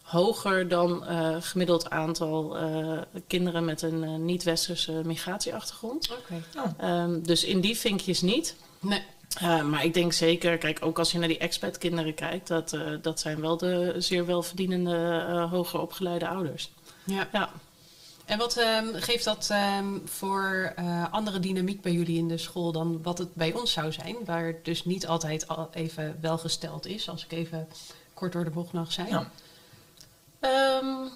hoger 0.09 0.67
dan 0.67 1.06
eh, 1.06 1.35
gemiddeld 1.39 1.89
aantal 1.89 2.57
eh, 2.57 3.01
kinderen 3.27 3.65
met 3.65 3.81
een 3.81 4.03
eh, 4.03 4.15
niet-westerse 4.15 5.01
migratieachtergrond. 5.06 6.11
Oké. 6.11 6.44
Ehm, 6.77 7.21
dus 7.21 7.44
in 7.44 7.61
die 7.61 7.77
vinkjes 7.77 8.21
niet. 8.21 8.56
Nee. 8.79 9.03
Uh, 9.41 9.63
maar 9.63 9.83
ik 9.85 9.94
denk 9.94 10.13
zeker, 10.13 10.57
kijk, 10.57 10.79
ook 10.81 11.00
als 11.00 11.11
je 11.11 11.17
naar 11.17 11.27
die 11.27 11.38
expat-kinderen 11.38 12.13
kijkt, 12.13 12.47
dat, 12.47 12.73
uh, 12.73 12.81
dat 13.01 13.19
zijn 13.19 13.41
wel 13.41 13.57
de 13.57 13.95
zeer 13.97 14.25
welverdienende, 14.25 15.25
uh, 15.29 15.51
hoger 15.51 15.79
opgeleide 15.79 16.27
ouders. 16.27 16.71
Ja. 17.03 17.27
Ja. 17.31 17.50
En 18.25 18.38
wat 18.38 18.57
um, 18.57 18.94
geeft 18.94 19.23
dat 19.23 19.50
um, 19.79 20.01
voor 20.06 20.73
uh, 20.79 21.13
andere 21.13 21.39
dynamiek 21.39 21.81
bij 21.81 21.91
jullie 21.91 22.17
in 22.17 22.27
de 22.27 22.38
school 22.38 22.71
dan 22.71 23.00
wat 23.03 23.17
het 23.17 23.33
bij 23.33 23.53
ons 23.53 23.71
zou 23.71 23.91
zijn? 23.91 24.15
Waar 24.25 24.45
het 24.45 24.65
dus 24.65 24.85
niet 24.85 25.07
altijd 25.07 25.47
al 25.47 25.69
even 25.73 26.17
welgesteld 26.21 26.85
is, 26.85 27.09
als 27.09 27.23
ik 27.23 27.31
even 27.31 27.67
kort 28.13 28.31
door 28.31 28.44
de 28.44 28.50
bocht 28.50 28.71
mag 28.71 28.91
zijn. 28.91 29.07
Ja. 29.07 29.31
Um, 30.41 31.09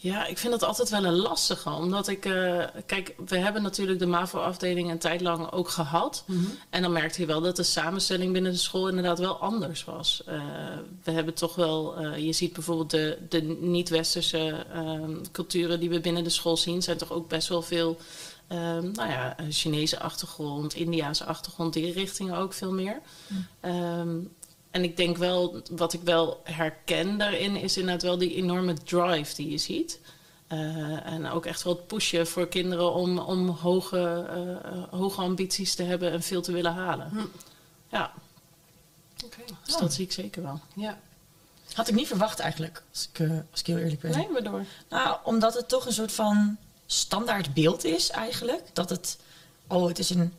ja, 0.00 0.26
ik 0.26 0.38
vind 0.38 0.52
dat 0.52 0.62
altijd 0.62 0.88
wel 0.88 1.04
een 1.04 1.16
lastige. 1.16 1.70
Omdat 1.70 2.08
ik... 2.08 2.24
Uh, 2.24 2.64
kijk, 2.86 3.14
we 3.26 3.38
hebben 3.38 3.62
natuurlijk 3.62 3.98
de 3.98 4.06
MAVO-afdeling 4.06 4.90
een 4.90 4.98
tijd 4.98 5.20
lang 5.20 5.52
ook 5.52 5.68
gehad. 5.68 6.24
Mhm. 6.26 6.38
Mm 6.38 6.44
-hmm. 6.44 6.58
En 6.70 6.82
dan 6.82 6.92
merkte 6.92 7.20
je 7.20 7.26
wel 7.26 7.40
dat 7.40 7.56
de 7.56 7.62
samenstelling 7.62 8.32
binnen 8.32 8.52
de 8.52 8.58
school 8.58 8.88
inderdaad 8.88 9.18
wel 9.18 9.36
anders 9.36 9.84
was. 9.84 10.22
Uh, 10.28 10.42
we 11.02 11.10
hebben 11.10 11.34
toch 11.34 11.54
wel... 11.54 12.04
Uh, 12.04 12.18
je 12.18 12.32
ziet 12.32 12.52
bijvoorbeeld 12.52 12.90
de, 12.90 13.18
de 13.28 13.42
niet-westerse 13.60 14.66
culturen 15.32 15.80
die 15.80 15.90
we 15.90 16.00
binnen 16.00 16.24
de 16.24 16.30
school 16.30 16.56
zien... 16.56 16.82
zijn 16.82 16.98
toch 16.98 17.12
ook 17.12 17.28
best 17.28 17.48
wel 17.48 17.62
veel... 17.62 17.98
Um, 18.52 18.90
nou 18.92 19.10
ja, 19.10 19.36
Chinese 19.50 20.00
achtergrond, 20.00 20.74
Indiaanse 20.74 21.24
achtergrond, 21.24 21.72
die 21.72 21.92
richtingen 21.92 22.36
ook 22.36 22.52
veel 22.52 22.72
meer. 22.72 23.00
Mm. 23.26 23.70
Um, 23.70 24.32
en 24.70 24.84
ik 24.84 24.96
denk 24.96 25.16
wel, 25.16 25.62
wat 25.70 25.92
ik 25.92 26.00
wel 26.02 26.40
herken 26.44 27.18
daarin, 27.18 27.56
is 27.56 27.76
inderdaad 27.76 28.02
wel 28.02 28.18
die 28.18 28.34
enorme 28.34 28.74
drive 28.74 29.34
die 29.34 29.50
je 29.50 29.58
ziet. 29.58 30.00
Uh, 30.52 31.06
en 31.06 31.26
ook 31.26 31.46
echt 31.46 31.62
wel 31.62 31.74
het 31.74 31.86
pushen 31.86 32.26
voor 32.26 32.48
kinderen 32.48 32.92
om, 32.94 33.18
om 33.18 33.48
hoge, 33.48 34.26
uh, 34.64 35.00
hoge 35.00 35.20
ambities 35.20 35.74
te 35.74 35.82
hebben 35.82 36.12
en 36.12 36.22
veel 36.22 36.42
te 36.42 36.52
willen 36.52 36.72
halen. 36.72 37.08
Hm. 37.08 37.18
Ja. 37.88 38.12
Okay. 39.24 39.44
Dus 39.64 39.74
oh. 39.74 39.80
dat 39.80 39.94
zie 39.94 40.04
ik 40.04 40.12
zeker 40.12 40.42
wel. 40.42 40.60
Ja. 40.74 40.98
Had 41.72 41.88
ik 41.88 41.94
niet 41.94 42.06
verwacht 42.06 42.38
eigenlijk, 42.38 42.82
als 42.90 43.08
ik, 43.12 43.18
uh, 43.18 43.38
als 43.50 43.60
ik 43.60 43.66
heel 43.66 43.76
eerlijk 43.76 44.00
ben. 44.00 44.10
Nee, 44.10 44.28
waardoor? 44.32 44.64
Nou, 44.88 45.16
omdat 45.24 45.54
het 45.54 45.68
toch 45.68 45.86
een 45.86 45.92
soort 45.92 46.12
van 46.12 46.56
standaard 46.86 47.54
beeld 47.54 47.84
is 47.84 48.10
eigenlijk. 48.10 48.62
Dat 48.72 48.90
het, 48.90 49.18
oh, 49.66 49.88
het 49.88 49.98
is 49.98 50.10
een 50.10 50.32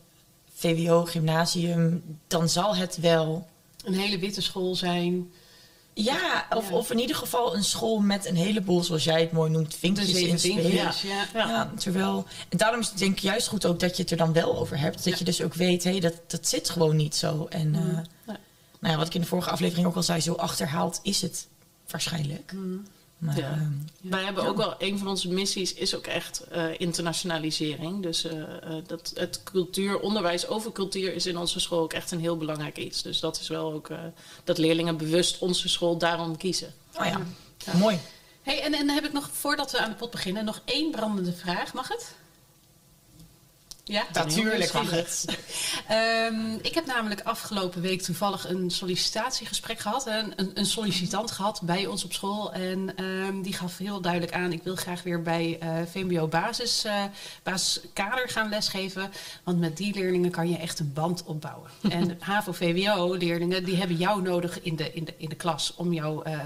VWO, 0.54 1.04
gymnasium, 1.04 2.18
dan 2.26 2.48
zal 2.48 2.76
het 2.76 2.96
wel 2.96 3.48
een 3.84 3.94
hele 3.94 4.18
witte 4.18 4.40
school 4.40 4.74
zijn. 4.74 5.32
Ja, 5.94 6.46
of, 6.50 6.70
ja. 6.70 6.76
of 6.76 6.90
in 6.90 6.98
ieder 6.98 7.16
geval 7.16 7.56
een 7.56 7.64
school 7.64 7.98
met 7.98 8.26
een 8.26 8.36
heleboel, 8.36 8.82
zoals 8.82 9.04
jij 9.04 9.20
het 9.20 9.32
mooi 9.32 9.50
noemt, 9.50 9.74
vinkjes 9.74 10.44
in 10.44 10.72
ja. 10.72 10.92
Ja. 11.02 11.26
ja. 11.34 11.72
terwijl, 11.78 12.26
en 12.48 12.58
daarom 12.58 12.80
is 12.80 12.88
het 12.88 12.98
denk 12.98 13.12
ik 13.12 13.18
juist 13.18 13.48
goed 13.48 13.66
ook 13.66 13.80
dat 13.80 13.96
je 13.96 14.02
het 14.02 14.10
er 14.10 14.16
dan 14.16 14.32
wel 14.32 14.58
over 14.58 14.78
hebt. 14.78 15.04
Dat 15.04 15.18
je 15.18 15.24
dus 15.24 15.42
ook 15.42 15.54
weet, 15.54 15.84
hé, 15.84 15.90
hey, 15.90 16.00
dat, 16.00 16.14
dat 16.26 16.48
zit 16.48 16.70
gewoon 16.70 16.96
niet 16.96 17.14
zo. 17.14 17.46
En 17.50 17.68
mm. 17.68 17.74
uh, 17.74 18.34
nou 18.80 18.92
ja, 18.92 18.96
wat 18.96 19.06
ik 19.06 19.14
in 19.14 19.20
de 19.20 19.26
vorige 19.26 19.50
aflevering 19.50 19.86
ook 19.86 19.96
al 19.96 20.02
zei, 20.02 20.20
zo 20.20 20.32
achterhaald 20.32 21.00
is 21.02 21.22
het 21.22 21.46
waarschijnlijk. 21.90 22.52
Mm. 22.52 22.86
Maar, 23.20 23.38
Ja. 23.38 23.50
ehm, 23.50 23.70
Wij 24.00 24.22
hebben 24.24 24.44
ook 24.44 24.56
wel, 24.56 24.74
een 24.78 24.98
van 24.98 25.08
onze 25.08 25.28
missies 25.28 25.74
is 25.74 25.94
ook 25.94 26.06
echt 26.06 26.40
eh, 26.40 26.64
internationalisering. 26.78 28.02
Dus 28.02 28.24
eh, 28.24 28.40
eh, 28.40 28.84
dat, 28.86 29.12
het 29.14 29.40
cultuur, 29.44 30.00
onderwijs 30.00 30.46
over 30.46 30.72
cultuur 30.72 31.14
is 31.14 31.26
in 31.26 31.36
onze 31.38 31.60
school 31.60 31.80
ook 31.82 31.92
echt 31.92 32.10
een 32.10 32.20
heel 32.20 32.36
belangrijk 32.36 32.78
iets. 32.78 33.02
Dus 33.02 33.20
dat 33.20 33.40
is 33.40 33.48
wel 33.48 33.72
ook 33.72 33.88
dat 34.44 34.58
leerlingen 34.58 34.96
bewust 34.96 35.38
onze 35.38 35.68
school 35.68 35.96
daarom 35.98 36.36
kiezen. 36.36 36.74
oh 36.98 37.06
ja, 37.06 37.20
mooi. 37.78 37.98
Hey, 38.42 38.62
en, 38.62 38.74
en 38.74 38.86
dan 38.86 38.94
heb 38.94 39.04
ik 39.04 39.12
nog, 39.12 39.28
voordat 39.32 39.70
we 39.72 39.78
aan 39.78 39.90
de 39.90 39.96
pot 39.96 40.10
beginnen, 40.10 40.44
nog 40.44 40.60
één 40.64 40.90
brandende 40.90 41.32
vraag. 41.32 41.72
Mag 41.74 41.88
het? 41.88 42.14
Ja? 43.84 44.06
Natuurlijk 44.12 44.72
mag 44.72 44.90
het. 44.90 45.24
Ehm, 45.88 46.54
ik 46.62 46.74
heb 46.74 46.86
namelijk 46.86 47.20
afgelopen 47.20 47.80
week 47.80 48.02
toevallig 48.02 48.48
een 48.48 48.70
sollicitatiegesprek 48.70 49.78
gehad. 49.78 50.06
Een, 50.06 50.50
een 50.54 50.66
sollicitant 50.66 51.30
gehad 51.30 51.60
bij 51.62 51.86
ons 51.86 52.04
op 52.04 52.12
school. 52.12 52.52
En 52.52 52.96
ehm, 52.96 53.42
die 53.42 53.52
gaf 53.52 53.78
heel 53.78 54.00
duidelijk 54.00 54.32
aan: 54.32 54.52
ik 54.52 54.62
wil 54.62 54.76
graag 54.76 55.02
weer 55.02 55.22
bij 55.22 55.58
eh, 55.60 55.76
VMBO 55.90 56.28
basis, 56.28 56.84
eh, 56.84 57.04
basiskader 57.42 58.28
gaan 58.28 58.48
lesgeven. 58.48 59.10
Want 59.44 59.60
met 59.60 59.76
die 59.76 59.94
leerlingen 59.94 60.30
kan 60.30 60.50
je 60.50 60.56
echt 60.56 60.78
een 60.78 60.92
band 60.92 61.24
opbouwen. 61.24 61.70
en 61.88 62.16
HAVO-VWO-leerlingen 62.20 63.64
die 63.64 63.76
hebben 63.76 63.96
jou 63.96 64.22
nodig 64.22 64.60
in 64.62 64.76
de, 64.76 64.92
in 64.92 65.04
de, 65.04 65.14
in 65.16 65.28
de 65.28 65.34
klas 65.34 65.74
om 65.76 65.92
jou 65.92 66.24
eh, 66.24 66.38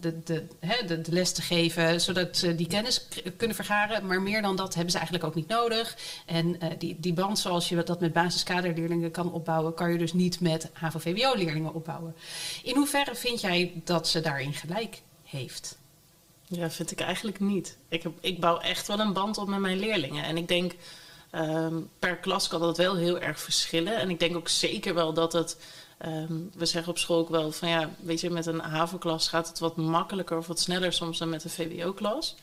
de, 0.00 0.22
de, 0.22 0.44
hè, 0.60 0.86
de, 0.86 1.12
les 1.12 1.32
te 1.32 1.42
geven, 1.42 2.00
zodat 2.00 2.36
ze 2.36 2.54
die 2.54 2.66
kennis 2.66 3.08
kunnen 3.36 3.56
vergaren. 3.56 4.06
Maar 4.06 4.22
meer 4.22 4.42
dan 4.42 4.56
dat 4.56 4.74
hebben 4.74 4.90
ze 4.90 4.96
eigenlijk 4.98 5.26
ook 5.26 5.34
niet 5.34 5.48
nodig. 5.48 5.96
En 6.26 6.60
eh, 6.60 6.70
die, 6.78 6.96
die 6.98 7.12
band 7.12 7.38
zoals 7.38 7.68
je 7.68 7.82
dat 7.82 8.00
met 8.00 8.12
basiskaderleerlingen 8.12 9.10
kan 9.10 9.32
opbouwen, 9.32 9.74
kan 9.74 9.92
je 9.92 9.98
dus 9.98 10.12
niet 10.12 10.40
met 10.40 10.70
HAVO-VWO-leerlingen 10.72 11.74
opbouwen. 11.74 12.14
In 12.62 12.76
hoeverre 12.76 13.14
vind 13.14 13.40
jij 13.40 13.72
dat 13.84 14.08
ze 14.08 14.20
daarin 14.20 14.54
gelijk 14.54 15.02
heeft? 15.24 15.78
Ja, 16.46 16.70
vind 16.70 16.90
ik 16.90 17.00
eigenlijk 17.00 17.40
niet. 17.40 17.76
Ik, 17.88 18.04
ik 18.20 18.40
bouw 18.40 18.58
echt 18.58 18.86
wel 18.86 19.00
een 19.00 19.12
band 19.12 19.38
op 19.38 19.48
met 19.48 19.60
mijn 19.60 19.78
leerlingen. 19.78 20.24
En 20.24 20.36
ik 20.36 20.48
denk, 20.48 20.72
ehm, 21.30 21.76
per 21.98 22.16
klas 22.16 22.48
kan 22.48 22.60
dat 22.60 22.76
wel 22.76 22.96
heel 22.96 23.20
erg 23.20 23.40
verschillen. 23.40 23.96
En 23.96 24.10
ik 24.10 24.18
denk 24.18 24.36
ook 24.36 24.48
zeker 24.48 24.94
wel 24.94 25.12
dat 25.12 25.32
het... 25.32 25.56
ehm, 26.02 26.34
we 26.54 26.66
zeggen 26.66 26.92
op 26.92 26.98
school 26.98 27.18
ook 27.18 27.28
wel 27.28 27.52
van 27.52 27.68
ja, 27.68 27.90
weet 28.00 28.20
je, 28.20 28.30
met 28.30 28.46
een 28.46 28.60
HAVO-klas 28.60 29.28
gaat 29.28 29.48
het 29.48 29.58
wat 29.58 29.76
makkelijker 29.76 30.36
of 30.38 30.46
wat 30.46 30.60
sneller 30.60 30.92
soms 30.92 31.18
dan 31.18 31.28
met 31.28 31.44
een 31.44 31.50
VWO-klas. 31.50 32.34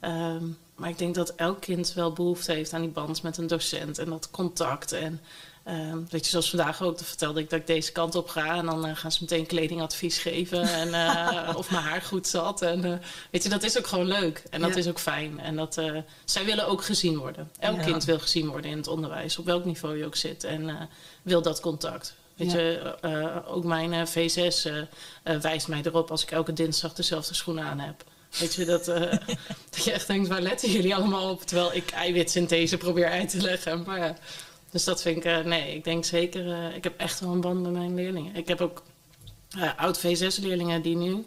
Ehm, 0.00 0.44
maar 0.76 0.88
ik 0.90 0.98
denk 0.98 1.14
dat 1.14 1.34
elk 1.34 1.60
kind 1.60 1.92
wel 1.92 2.12
behoefte 2.12 2.52
heeft 2.52 2.72
aan 2.72 2.80
die 2.80 2.90
band 2.90 3.22
met 3.22 3.36
een 3.36 3.46
docent 3.46 3.98
en 3.98 4.08
dat 4.10 4.30
contact. 4.30 4.92
En 4.92 5.20
ehm, 5.64 5.98
weet 6.10 6.24
je, 6.24 6.30
zoals 6.30 6.50
vandaag 6.50 6.82
ook, 6.82 6.96
dan 6.96 7.06
vertelde 7.06 7.40
ik 7.40 7.50
dat 7.50 7.58
ik 7.60 7.66
deze 7.66 7.92
kant 7.92 8.14
op 8.14 8.28
ga. 8.28 8.56
En 8.56 8.66
dan 8.66 8.86
eh, 8.86 8.96
gaan 8.96 9.12
ze 9.12 9.18
meteen 9.20 9.46
kledingadvies 9.46 10.18
geven. 10.18 10.62
En 10.62 10.94
eh, 10.94 11.56
of 11.60 11.70
mijn 11.70 11.82
haar 11.82 12.02
goed 12.02 12.26
zat. 12.26 12.62
En 12.62 12.84
eh, 12.84 12.98
weet 13.30 13.42
je, 13.42 13.48
dat 13.48 13.62
is 13.62 13.78
ook 13.78 13.86
gewoon 13.86 14.06
leuk. 14.06 14.42
En 14.50 14.60
dat 14.60 14.70
Ja. 14.70 14.76
is 14.76 14.88
ook 14.88 14.98
fijn. 14.98 15.40
En 15.40 15.56
dat, 15.56 15.80
zij 16.24 16.44
willen 16.44 16.66
ook 16.66 16.84
gezien 16.84 17.18
worden. 17.18 17.50
Elk 17.58 17.76
Ja. 17.76 17.82
kind 17.84 18.04
wil 18.04 18.18
gezien 18.18 18.48
worden 18.48 18.70
in 18.70 18.76
het 18.76 18.86
onderwijs, 18.88 19.38
op 19.38 19.44
welk 19.44 19.64
niveau 19.64 19.98
je 19.98 20.06
ook 20.06 20.16
zit. 20.16 20.44
En 20.44 20.88
wil 21.22 21.42
dat 21.42 21.60
contact. 21.60 22.14
Weet 22.42 22.52
je, 22.52 22.96
eh, 23.00 23.54
ook 23.54 23.64
mijn 23.64 23.92
eh, 23.92 24.06
V6 24.06 24.64
eh, 25.22 25.36
wijst 25.40 25.68
mij 25.68 25.80
erop 25.84 26.10
als 26.10 26.22
ik 26.22 26.30
elke 26.30 26.52
dinsdag 26.52 26.94
dezelfde 26.94 27.34
schoenen 27.34 27.64
aan 27.64 27.78
heb. 27.78 28.04
Weet 28.38 28.54
je, 28.54 28.64
dat, 28.64 28.84
dat 29.70 29.84
je 29.84 29.92
echt 29.92 30.06
denkt, 30.06 30.28
waar 30.28 30.40
letten 30.40 30.70
jullie 30.70 30.94
allemaal 30.94 31.30
op? 31.30 31.42
Terwijl 31.42 31.74
ik 31.74 31.90
eiwitsynthese 31.90 32.76
probeer 32.76 33.08
uit 33.08 33.30
te 33.30 33.40
leggen. 33.40 33.82
Maar 33.86 33.98
ja, 33.98 34.16
dus 34.70 34.84
dat 34.84 35.02
vind 35.02 35.24
ik, 35.24 35.44
nee, 35.44 35.74
ik 35.74 35.84
denk 35.84 36.04
zeker, 36.04 36.74
ik 36.74 36.84
heb 36.84 36.98
echt 36.98 37.20
wel 37.20 37.32
een 37.32 37.40
band 37.40 37.62
met 37.62 37.72
mijn 37.72 37.94
leerlingen. 37.94 38.36
Ik 38.36 38.48
heb 38.48 38.60
ook 38.60 38.82
oud 39.76 39.98
V6-leerlingen 39.98 40.82
die 40.82 40.96
nu, 40.96 41.26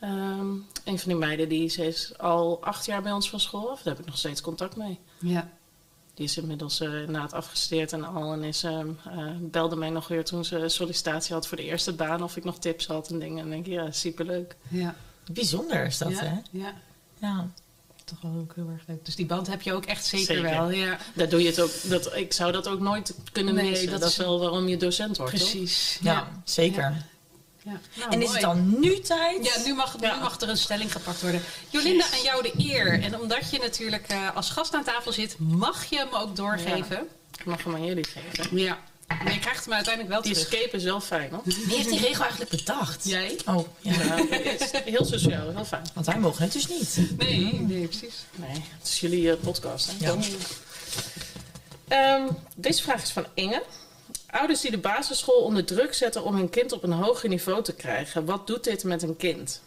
ehm, 0.00 0.50
een 0.84 0.98
van 0.98 1.08
die 1.08 1.16
meiden, 1.16 1.48
die 1.48 1.68
ze 1.68 1.86
is 1.86 2.18
al 2.18 2.58
acht 2.60 2.86
jaar 2.86 3.02
bij 3.02 3.12
ons 3.12 3.30
van 3.30 3.40
school 3.40 3.70
af. 3.70 3.82
Daar 3.82 3.94
heb 3.94 4.02
ik 4.02 4.08
nog 4.08 4.18
steeds 4.18 4.40
contact 4.40 4.76
mee. 4.76 4.98
Ja. 5.18 5.50
Die 6.18 6.26
is 6.26 6.36
inmiddels 6.36 6.80
eh 6.80 6.94
inderdaad 7.00 7.32
afgestudeerd 7.32 7.92
en 7.92 8.04
al. 8.04 8.32
En 8.32 8.44
is, 8.44 8.62
ehm, 8.62 8.88
eh, 9.08 9.30
belde 9.40 9.76
mij 9.76 9.90
nog 9.90 10.08
weer 10.08 10.24
toen 10.24 10.44
ze 10.44 10.68
sollicitatie 10.68 11.34
had 11.34 11.46
voor 11.46 11.56
de 11.56 11.62
eerste 11.64 11.92
baan. 11.92 12.22
Of 12.22 12.36
ik 12.36 12.44
nog 12.44 12.58
tips 12.58 12.86
had 12.86 13.10
en 13.10 13.18
dingen. 13.18 13.36
En 13.36 13.42
dan 13.42 13.50
denk 13.50 13.66
ik, 13.66 13.72
ja, 13.72 13.90
superleuk. 13.90 14.56
Ja. 14.68 14.94
Bijzonder 15.32 15.84
is 15.84 15.98
dat, 15.98 16.10
ja. 16.10 16.16
hè? 16.24 16.34
ja. 16.50 16.72
Ja. 17.18 17.48
Toch 18.04 18.20
wel 18.20 18.34
ook 18.40 18.52
heel 18.54 18.68
erg 18.72 18.82
leuk. 18.86 19.04
Dus 19.04 19.16
die 19.16 19.26
band 19.26 19.46
heb 19.46 19.62
je 19.62 19.72
ook 19.72 19.84
echt 19.84 20.04
zeker, 20.06 20.26
Zeker. 20.36 20.42
wel. 20.50 20.70
Ja, 20.70 20.98
Daar 21.14 21.28
doe 21.28 21.40
je 21.42 21.46
het 21.46 21.60
ook. 21.60 21.70
Dat, 21.84 22.16
ik 22.16 22.32
zou 22.32 22.52
dat 22.52 22.68
ook 22.68 22.80
nooit 22.80 23.14
kunnen 23.32 23.54
Nee, 23.54 23.70
missen. 23.70 23.90
dat 23.90 24.00
Dat, 24.00 24.10
is- 24.10 24.16
wel 24.16 24.38
waarom 24.40 24.68
je 24.68 24.76
docent 24.76 25.16
wordt. 25.16 25.32
toch? 25.32 25.40
precies. 25.50 25.98
Ja, 26.02 26.28
zeker. 26.44 26.80
Ja. 26.82 26.96
Ja. 27.68 27.80
Nou, 27.94 28.12
en 28.12 28.18
is 28.22 28.26
mooi. 28.26 28.38
het 28.38 28.40
dan 28.48 28.80
nu 28.80 29.00
tijd? 29.00 29.44
Ja, 29.46 29.62
nu 29.64 29.74
mag, 29.74 29.96
Ja. 30.00 30.14
nu 30.14 30.20
mag 30.20 30.40
er 30.40 30.48
een 30.48 30.56
stelling 30.56 30.92
gepakt 30.92 31.20
worden. 31.22 31.42
Jolinde, 31.68 32.04
aan 32.12 32.22
jou 32.22 32.42
de 32.42 32.52
eer. 32.56 33.02
En 33.02 33.20
omdat 33.20 33.50
je 33.50 33.58
natuurlijk 33.58 34.08
eh, 34.08 34.36
als 34.36 34.50
gast 34.50 34.74
aan 34.74 34.84
tafel 34.84 35.12
zit, 35.12 35.34
mag 35.38 35.84
je 35.90 35.96
hem 35.96 36.08
ook 36.12 36.36
doorgeven. 36.36 37.08
Ik 37.38 37.44
mag 37.44 37.64
hem 37.64 37.74
aan 37.74 37.84
jullie 37.84 38.04
geven. 38.06 38.58
Ja. 38.58 38.78
Maar 39.08 39.32
je 39.32 39.38
krijgt 39.38 39.64
hem 39.64 39.74
uiteindelijk 39.74 40.14
wel 40.14 40.22
Die 40.22 40.32
terug. 40.32 40.52
escape 40.52 40.76
is 40.76 40.84
wel 40.84 41.00
fijn, 41.00 41.30
hoor. 41.30 41.40
Wie 41.44 41.76
heeft 41.76 41.88
die 41.88 42.00
regel 42.00 42.20
eigenlijk 42.22 42.50
bedacht? 42.50 43.04
Jij? 43.08 43.38
Oh, 43.46 43.68
ja. 43.80 43.92
Heel 44.84 45.04
sociaal, 45.04 45.50
heel 45.54 45.64
fijn. 45.64 45.86
Want 45.94 46.06
wij 46.06 46.18
mogen 46.18 46.42
het 46.42 46.52
dus 46.52 46.66
niet. 46.68 46.98
Nee, 47.18 47.52
nee, 47.54 47.86
precies. 47.86 48.14
Nee, 48.34 48.64
het 48.78 48.88
is 48.88 49.00
jullie 49.00 49.30
eh, 49.30 49.36
podcast. 49.40 49.90
Hè? 49.98 50.06
Ja. 50.06 50.16
Ehm, 51.88 52.28
deze 52.56 52.82
vraag 52.82 53.02
is 53.02 53.10
van 53.10 53.26
Inge. 53.34 53.62
Ouders 54.30 54.60
die 54.60 54.70
de 54.70 54.78
basisschool 54.78 55.42
onder 55.42 55.64
druk 55.64 55.94
zetten 55.94 56.24
om 56.24 56.34
hun 56.34 56.50
kind 56.50 56.72
op 56.72 56.82
een 56.82 56.92
hoger 56.92 57.28
niveau 57.28 57.62
te 57.62 57.74
krijgen. 57.74 58.24
Wat 58.24 58.46
doet 58.46 58.64
dit 58.64 58.84
met 58.84 59.02
een 59.02 59.16
kind? 59.16 59.62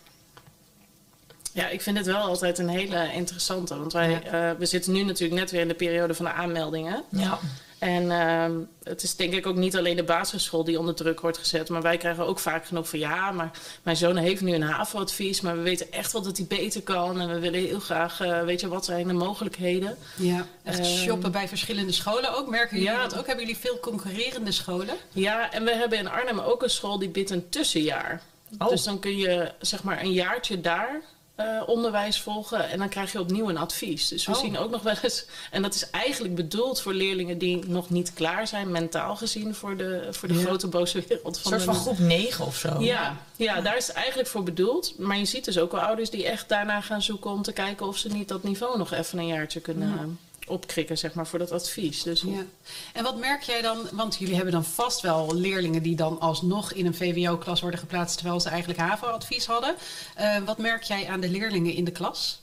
Ja, 1.53 1.67
ik 1.67 1.81
vind 1.81 1.97
het 1.97 2.05
wel 2.05 2.21
altijd 2.21 2.57
een 2.57 2.69
hele 2.69 3.13
interessante. 3.13 3.77
Want 3.77 3.93
wij, 3.93 4.23
eh, 4.23 4.51
we 4.57 4.65
zitten 4.65 4.93
nu 4.93 5.03
natuurlijk 5.03 5.39
net 5.39 5.51
weer 5.51 5.61
in 5.61 5.67
de 5.67 5.73
periode 5.73 6.13
van 6.13 6.25
de 6.25 6.31
aanmeldingen. 6.31 7.03
Ja. 7.09 7.39
En 7.81 8.11
ehm, 8.11 8.51
het 8.83 9.03
is 9.03 9.15
denk 9.15 9.33
ik 9.33 9.45
ook 9.45 9.55
niet 9.55 9.77
alleen 9.77 9.95
de 9.95 10.03
basisschool 10.03 10.63
die 10.63 10.79
onder 10.79 10.95
druk 10.95 11.19
wordt 11.19 11.37
gezet. 11.37 11.69
Maar 11.69 11.81
wij 11.81 11.97
krijgen 11.97 12.25
ook 12.25 12.39
vaak 12.39 12.65
genoeg 12.65 12.89
van 12.89 12.99
ja, 12.99 13.31
maar 13.31 13.51
mijn 13.83 13.97
zoon 13.97 14.15
heeft 14.15 14.41
nu 14.41 14.53
een 14.53 14.61
HAVO-advies. 14.61 15.41
Maar 15.41 15.55
we 15.55 15.61
weten 15.61 15.91
echt 15.91 16.11
wel 16.11 16.21
dat 16.21 16.37
hij 16.37 16.45
beter 16.45 16.81
kan. 16.81 17.19
En 17.19 17.27
we 17.27 17.39
willen 17.39 17.59
heel 17.59 17.79
graag, 17.79 18.21
eh, 18.21 18.43
weet 18.43 18.61
je, 18.61 18.67
wat 18.67 18.85
zijn 18.85 19.07
de 19.07 19.13
mogelijkheden? 19.13 19.97
Ja, 20.15 20.45
echt 20.63 20.79
Ehm, 20.79 20.87
shoppen 20.87 21.31
bij 21.31 21.47
verschillende 21.47 21.91
scholen 21.91 22.37
ook. 22.37 22.49
Merken 22.49 22.77
jullie 22.77 22.93
ja. 22.93 23.01
dat 23.01 23.17
ook? 23.17 23.27
Hebben 23.27 23.45
jullie 23.45 23.61
veel 23.61 23.79
concurrerende 23.79 24.51
scholen? 24.51 24.95
Ja, 25.11 25.51
en 25.51 25.63
we 25.63 25.75
hebben 25.75 25.97
in 25.97 26.09
Arnhem 26.09 26.39
ook 26.39 26.63
een 26.63 26.69
school 26.69 26.99
die 26.99 27.09
biedt 27.09 27.29
een 27.29 27.49
tussenjaar. 27.49 28.21
Oh. 28.57 28.69
Dus 28.69 28.83
dan 28.83 28.99
kun 28.99 29.17
je 29.17 29.51
zeg 29.59 29.83
maar 29.83 30.01
een 30.01 30.13
jaartje 30.13 30.61
daar 30.61 31.01
eh, 31.41 31.67
onderwijs 31.69 32.19
volgen 32.19 32.69
en 32.69 32.77
dan 32.77 32.89
krijg 32.89 33.11
je 33.11 33.19
opnieuw 33.19 33.49
een 33.49 33.57
advies. 33.57 34.07
Dus 34.07 34.25
we 34.25 34.31
Oh. 34.31 34.39
zien 34.39 34.57
ook 34.57 34.71
nog 34.71 34.81
wel 34.81 34.95
eens, 35.01 35.25
en 35.51 35.61
dat 35.61 35.73
is 35.73 35.89
eigenlijk 35.89 36.35
bedoeld 36.35 36.81
voor 36.81 36.93
leerlingen 36.93 37.37
die 37.37 37.65
nog 37.67 37.89
niet 37.89 38.13
klaar 38.13 38.47
zijn, 38.47 38.71
mentaal 38.71 39.15
gezien, 39.15 39.55
voor 39.55 39.77
de, 39.77 40.07
voor 40.11 40.27
de 40.27 40.33
Ja. 40.33 40.39
grote 40.45 40.67
boze 40.67 41.03
wereld 41.07 41.35
Een 41.35 41.41
van 41.41 41.51
soort 41.51 41.59
de 41.59 41.65
van 41.65 41.75
groep 41.75 41.99
9 41.99 42.45
of 42.45 42.55
zo. 42.55 42.79
Ja, 42.79 43.17
ja, 43.35 43.61
daar 43.61 43.77
is 43.77 43.87
het 43.87 43.95
eigenlijk 43.95 44.29
voor 44.29 44.43
bedoeld. 44.43 44.93
Maar 44.97 45.17
je 45.17 45.25
ziet 45.25 45.45
dus 45.45 45.57
ook 45.57 45.71
wel 45.71 45.81
ouders 45.81 46.09
die 46.09 46.25
echt 46.25 46.49
daarna 46.49 46.81
gaan 46.81 47.01
zoeken 47.01 47.31
om 47.31 47.41
te 47.41 47.51
kijken 47.53 47.87
of 47.87 47.97
ze 47.97 48.07
niet 48.09 48.27
dat 48.27 48.43
niveau 48.43 48.77
nog 48.77 48.91
even 48.93 49.19
een 49.19 49.27
jaartje 49.27 49.59
kunnen 49.59 49.87
Ja. 49.89 50.05
Opkrikken, 50.51 50.97
zeg 50.97 51.13
maar, 51.13 51.27
voor 51.27 51.39
dat 51.39 51.51
advies. 51.51 52.03
Dus 52.03 52.21
Ja. 52.21 52.45
En 52.93 53.03
wat 53.03 53.19
merk 53.19 53.41
jij 53.41 53.61
dan? 53.61 53.87
Want 53.91 54.17
jullie 54.17 54.35
hebben 54.35 54.53
dan 54.53 54.65
vast 54.65 55.01
wel 55.01 55.35
leerlingen 55.35 55.83
die 55.83 55.95
dan 55.95 56.19
alsnog 56.19 56.73
in 56.73 56.85
een 56.85 56.95
VWO-klas 56.95 57.61
worden 57.61 57.79
geplaatst 57.79 58.17
terwijl 58.17 58.39
ze 58.39 58.49
eigenlijk 58.49 58.79
HAVO-advies 58.79 59.45
hadden. 59.45 59.75
Eh, 60.15 60.37
wat 60.45 60.57
merk 60.57 60.83
jij 60.83 61.07
aan 61.07 61.19
de 61.19 61.29
leerlingen 61.29 61.73
in 61.73 61.83
de 61.83 61.91
klas? 61.91 62.41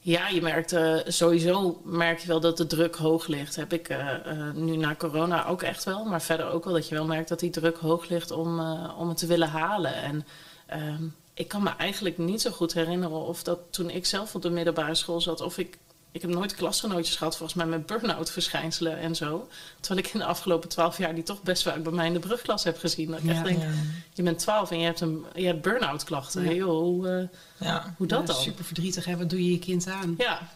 Ja, 0.00 0.28
je 0.28 0.42
merkt 0.42 0.72
eh, 0.72 0.96
sowieso 1.06 1.80
merk 1.84 2.18
je 2.18 2.26
wel 2.26 2.40
dat 2.40 2.56
de 2.56 2.66
druk 2.66 2.94
hoog 2.94 3.26
ligt. 3.26 3.56
Heb 3.56 3.72
ik 3.72 3.88
eh, 3.88 4.50
nu 4.54 4.76
na 4.76 4.94
corona 4.94 5.46
ook 5.46 5.62
echt 5.62 5.84
wel. 5.84 6.04
Maar 6.04 6.22
verder 6.22 6.50
ook 6.50 6.64
wel 6.64 6.74
dat 6.74 6.88
je 6.88 6.94
wel 6.94 7.04
merkt 7.04 7.28
dat 7.28 7.40
die 7.40 7.50
druk 7.50 7.76
hoog 7.76 8.08
ligt 8.08 8.30
om, 8.30 8.60
om 8.98 9.08
het 9.08 9.18
te 9.18 9.26
willen 9.26 9.48
halen. 9.48 9.94
En 9.94 10.26
ehm, 10.66 11.04
ik 11.34 11.48
kan 11.48 11.62
me 11.62 11.70
eigenlijk 11.76 12.18
niet 12.18 12.40
zo 12.40 12.50
goed 12.50 12.72
herinneren 12.72 13.26
of 13.26 13.42
dat 13.42 13.58
toen 13.70 13.90
ik 13.90 14.06
zelf 14.06 14.34
op 14.34 14.42
de 14.42 14.50
middelbare 14.50 14.94
school 14.94 15.20
zat, 15.20 15.40
of 15.40 15.58
ik. 15.58 15.78
Ik 16.12 16.20
heb 16.22 16.30
nooit 16.30 16.54
klasgenootjes 16.54 17.16
gehad, 17.16 17.36
volgens 17.36 17.58
mij 17.58 17.66
met 17.66 17.86
burn-out 17.86 18.30
verschijnselen 18.30 18.98
en 18.98 19.14
zo. 19.16 19.48
Terwijl 19.80 20.06
ik 20.06 20.12
in 20.12 20.18
de 20.18 20.24
afgelopen 20.26 20.68
twaalf 20.68 20.98
jaar 20.98 21.14
die 21.14 21.22
toch 21.22 21.42
best 21.42 21.62
vaak 21.62 21.82
bij 21.82 21.92
mij 21.92 22.06
in 22.06 22.12
de 22.12 22.18
brugklas 22.18 22.64
heb 22.64 22.78
gezien. 22.78 23.10
Dat 23.10 23.18
ik 23.18 23.24
Ja. 23.24 23.30
echt 23.32 23.44
denk, 23.44 23.62
Ja. 23.62 23.68
je 24.12 24.22
bent 24.22 24.38
twaalf 24.38 24.70
en 24.70 24.78
je 24.78 24.84
hebt, 24.84 25.00
een, 25.00 25.24
je 25.34 25.46
hebt 25.46 25.62
burn-out 25.62 26.04
klachten. 26.04 26.44
Ja. 26.44 26.50
Joh, 26.52 26.68
hoe, 26.80 27.08
eh, 27.08 27.66
Ja. 27.68 27.94
hoe 27.96 28.06
dat 28.06 28.26
dan? 28.26 28.36
Super 28.36 28.64
verdrietig, 28.64 29.04
hè? 29.04 29.16
Wat 29.16 29.30
doe 29.30 29.44
je 29.44 29.50
je 29.52 29.58
kind 29.58 29.86
aan? 29.86 30.14
Ja, 30.18 30.48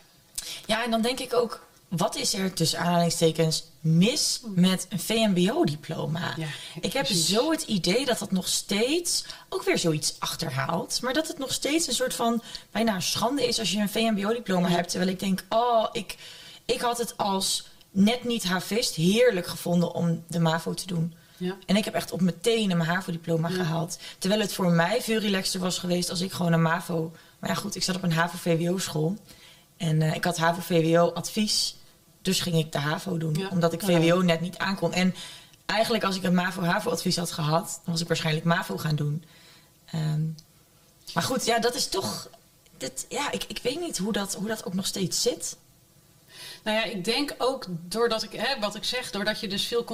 ja, 0.67 0.85
en 0.85 0.91
dan 0.91 1.03
denk 1.03 1.21
ik 1.21 1.35
ook, 1.35 1.66
wat 1.89 2.17
is 2.17 2.35
er 2.35 2.53
tussen 2.53 2.79
aanhalingstekens 2.79 3.65
mis 3.81 4.41
met 4.55 4.87
een 4.89 5.01
VMBO-diploma? 5.01 6.35
Ja, 6.37 6.47
ik 6.81 6.93
heb 6.93 7.07
zo 7.07 7.51
het 7.51 7.63
idee 7.63 8.05
dat 8.05 8.19
dat 8.19 8.31
nog 8.31 8.49
steeds 8.49 9.25
ook 9.49 9.63
weer 9.63 9.79
zoiets 9.79 10.17
achterhaalt. 10.19 10.99
Maar 11.03 11.13
dat 11.15 11.29
het 11.29 11.39
nog 11.39 11.53
steeds 11.53 11.87
een 11.89 11.95
soort 11.95 12.15
van 12.15 12.43
bijna 12.71 13.01
schande 13.01 13.47
is 13.47 13.59
als 13.59 13.73
je 13.73 13.79
een 13.79 13.89
VMBO-diploma 13.89 14.69
hebt. 14.69 14.89
Terwijl 14.89 15.11
ik 15.11 15.19
denk, 15.19 15.45
oh, 15.49 15.87
ik, 15.93 16.17
ik 16.65 16.81
had 16.81 16.99
het 16.99 17.17
als 17.17 17.67
net 17.91 18.25
niet 18.25 18.45
havist 18.45 18.95
heerlijk 18.95 19.47
gevonden 19.47 19.95
om 19.95 20.25
de 20.29 20.39
MAVO 20.41 20.75
te 20.75 20.87
doen. 20.87 21.15
Ja. 21.37 21.57
En 21.67 21.77
ik 21.77 21.85
heb 21.85 21.95
echt 21.95 22.13
op 22.13 22.21
meteen 22.21 22.71
een 22.71 22.81
HAVO-diploma 22.81 23.49
Ja. 23.49 23.55
gehaald. 23.55 23.99
Terwijl 24.19 24.41
het 24.41 24.53
voor 24.53 24.71
mij 24.71 25.03
veel 25.03 25.19
relaxter 25.19 25.61
was 25.61 25.79
geweest 25.79 26.11
als 26.11 26.21
ik 26.21 26.33
gewoon 26.33 26.53
een 26.53 26.63
MAVO 26.63 27.13
Maar 27.39 27.51
ja, 27.51 27.57
goed, 27.57 27.77
ik 27.77 27.83
zat 27.83 27.97
op 27.97 28.03
een 28.03 28.13
HAVO-VWO-school. 28.13 29.17
En 29.77 30.03
eh, 30.03 30.15
ik 30.15 30.25
had 30.25 30.37
HAVO-VWO-advies. 30.37 31.77
Dus 32.23 32.41
ging 32.41 32.57
ik 32.57 32.73
de 32.73 32.79
HAVO 32.79 33.19
doen. 33.19 33.35
Ja. 33.35 33.49
Omdat 33.49 33.73
ik 33.73 33.83
VWO 33.83 34.21
net 34.21 34.41
niet 34.41 34.59
aankon. 34.59 34.93
En 34.93 35.15
eigenlijk 35.67 36.05
als 36.05 36.17
ik 36.17 36.23
een 36.23 36.35
MAVO-HAVO-advies 36.35 37.17
had 37.17 37.31
gehad... 37.31 37.81
dan 37.85 37.93
was 37.93 38.01
ik 38.01 38.09
waarschijnlijk 38.09 38.47
MAVO 38.47 38.77
gaan 38.77 38.97
doen. 38.97 39.25
Ehm, 39.87 40.25
maar 41.15 41.23
goed, 41.23 41.45
ja, 41.45 41.59
dat 41.59 41.75
is 41.75 41.89
toch... 41.89 42.29
Dit, 42.77 43.07
ja, 43.09 43.31
ik, 43.33 43.45
ik 43.45 43.61
weet 43.63 43.81
niet 43.81 43.99
hoe 43.99 44.13
dat, 44.13 44.35
hoe 44.35 44.49
dat 44.49 44.65
ook 44.65 44.75
nog 44.75 44.87
steeds 44.87 45.23
zit. 45.23 45.57
Nou 46.67 46.79
ja, 46.79 46.85
ik 46.85 47.05
denk 47.05 47.35
ook 47.39 47.67
doordat 47.89 48.23
ik, 48.23 48.33
hè, 48.33 48.61
wat 48.61 48.75
ik 48.75 48.85
zeg, 48.85 49.11
doordat 49.11 49.41
je 49.41 49.49
dus 49.49 49.67
veel 49.67 49.85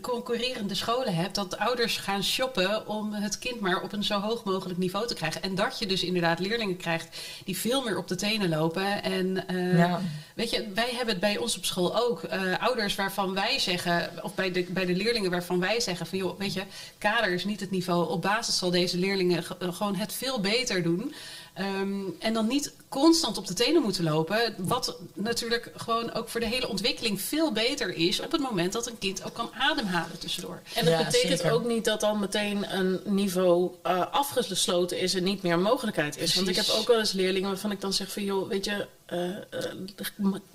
concurrerende 0.00 0.74
scholen 0.74 1.14
hebt, 1.14 1.34
dat 1.34 1.58
ouders 1.58 1.96
gaan 1.96 2.24
shoppen 2.24 2.86
om 2.88 3.12
het 3.12 3.38
kind 3.38 3.60
maar 3.60 3.82
op 3.82 3.92
een 3.92 4.04
zo 4.04 4.20
hoog 4.20 4.44
mogelijk 4.44 4.78
niveau 4.78 5.06
te 5.06 5.14
krijgen. 5.14 5.42
En 5.42 5.54
dat 5.54 5.78
je 5.78 5.86
dus 5.86 6.02
inderdaad 6.04 6.38
leerlingen 6.38 6.76
krijgt 6.76 7.16
die 7.44 7.56
veel 7.56 7.82
meer 7.82 7.96
op 7.98 8.08
de 8.08 8.14
tenen 8.14 8.48
lopen. 8.48 9.02
En 9.02 9.48
eh, 9.48 9.78
Ja. 9.78 10.00
weet 10.34 10.50
je, 10.50 10.66
wij 10.74 10.88
hebben 10.88 11.08
het 11.08 11.20
bij 11.20 11.36
ons 11.38 11.56
op 11.56 11.64
school 11.64 11.96
ook. 12.00 12.22
eh, 12.22 12.40
ouders 12.60 12.94
waarvan 12.94 13.34
wij 13.34 13.58
zeggen, 13.58 14.10
of 14.22 14.34
bij 14.34 14.52
de, 14.52 14.62
bij 14.68 14.84
de 14.84 14.94
leerlingen 14.94 15.30
waarvan 15.30 15.60
wij 15.60 15.80
zeggen 15.80 16.06
van 16.06 16.18
joh, 16.18 16.38
weet 16.38 16.52
je, 16.54 16.62
kader 16.98 17.32
is 17.32 17.44
niet 17.44 17.60
het 17.60 17.70
niveau. 17.70 18.10
Op 18.10 18.22
basis 18.22 18.58
zal 18.58 18.70
deze 18.70 18.98
leerlingen 18.98 19.42
ge- 19.42 19.56
eh, 19.58 19.74
gewoon 19.74 19.94
het 19.94 20.12
veel 20.12 20.40
beter 20.40 20.82
doen. 20.82 21.14
Ehm, 21.54 21.94
en 22.18 22.32
dan 22.32 22.46
niet 22.46 22.72
constant 23.02 23.38
op 23.38 23.46
de 23.46 23.54
tenen 23.54 23.82
moeten 23.82 24.04
lopen. 24.04 24.54
Wat 24.58 24.96
natuurlijk 25.14 25.72
gewoon 25.76 26.12
ook 26.12 26.28
voor 26.28 26.40
de 26.40 26.46
hele 26.46 26.68
ontwikkeling 26.68 27.20
veel 27.20 27.52
beter 27.52 27.94
is 27.94 28.20
op 28.20 28.32
het 28.32 28.40
moment 28.40 28.72
dat 28.72 28.86
een 28.86 28.98
kind 28.98 29.24
ook 29.24 29.34
kan 29.34 29.50
ademhalen 29.58 30.18
tussendoor. 30.18 30.60
En 30.74 30.84
dat 30.84 30.94
Ja, 30.98 31.04
betekent 31.04 31.38
zeker. 31.40 31.52
ook 31.54 31.64
niet 31.64 31.84
dat 31.84 32.00
dan 32.00 32.18
meteen 32.18 32.76
een 32.78 33.00
niveau 33.04 33.70
eh, 33.82 34.06
afgesloten 34.10 34.98
is 34.98 35.14
en 35.14 35.24
niet 35.24 35.42
meer 35.42 35.52
een 35.52 35.62
mogelijkheid 35.62 36.18
is. 36.18 36.34
Want 36.34 36.48
ik 36.48 36.56
heb 36.56 36.68
ook 36.68 36.86
wel 36.88 36.98
eens 36.98 37.12
leerlingen 37.12 37.48
waarvan 37.48 37.70
ik 37.70 37.80
dan 37.80 37.92
zeg 37.92 38.12
van 38.12 38.24
joh, 38.24 38.48
weet 38.48 38.64
je, 38.64 38.86
eh, 39.06 39.28
eh, 39.28 39.36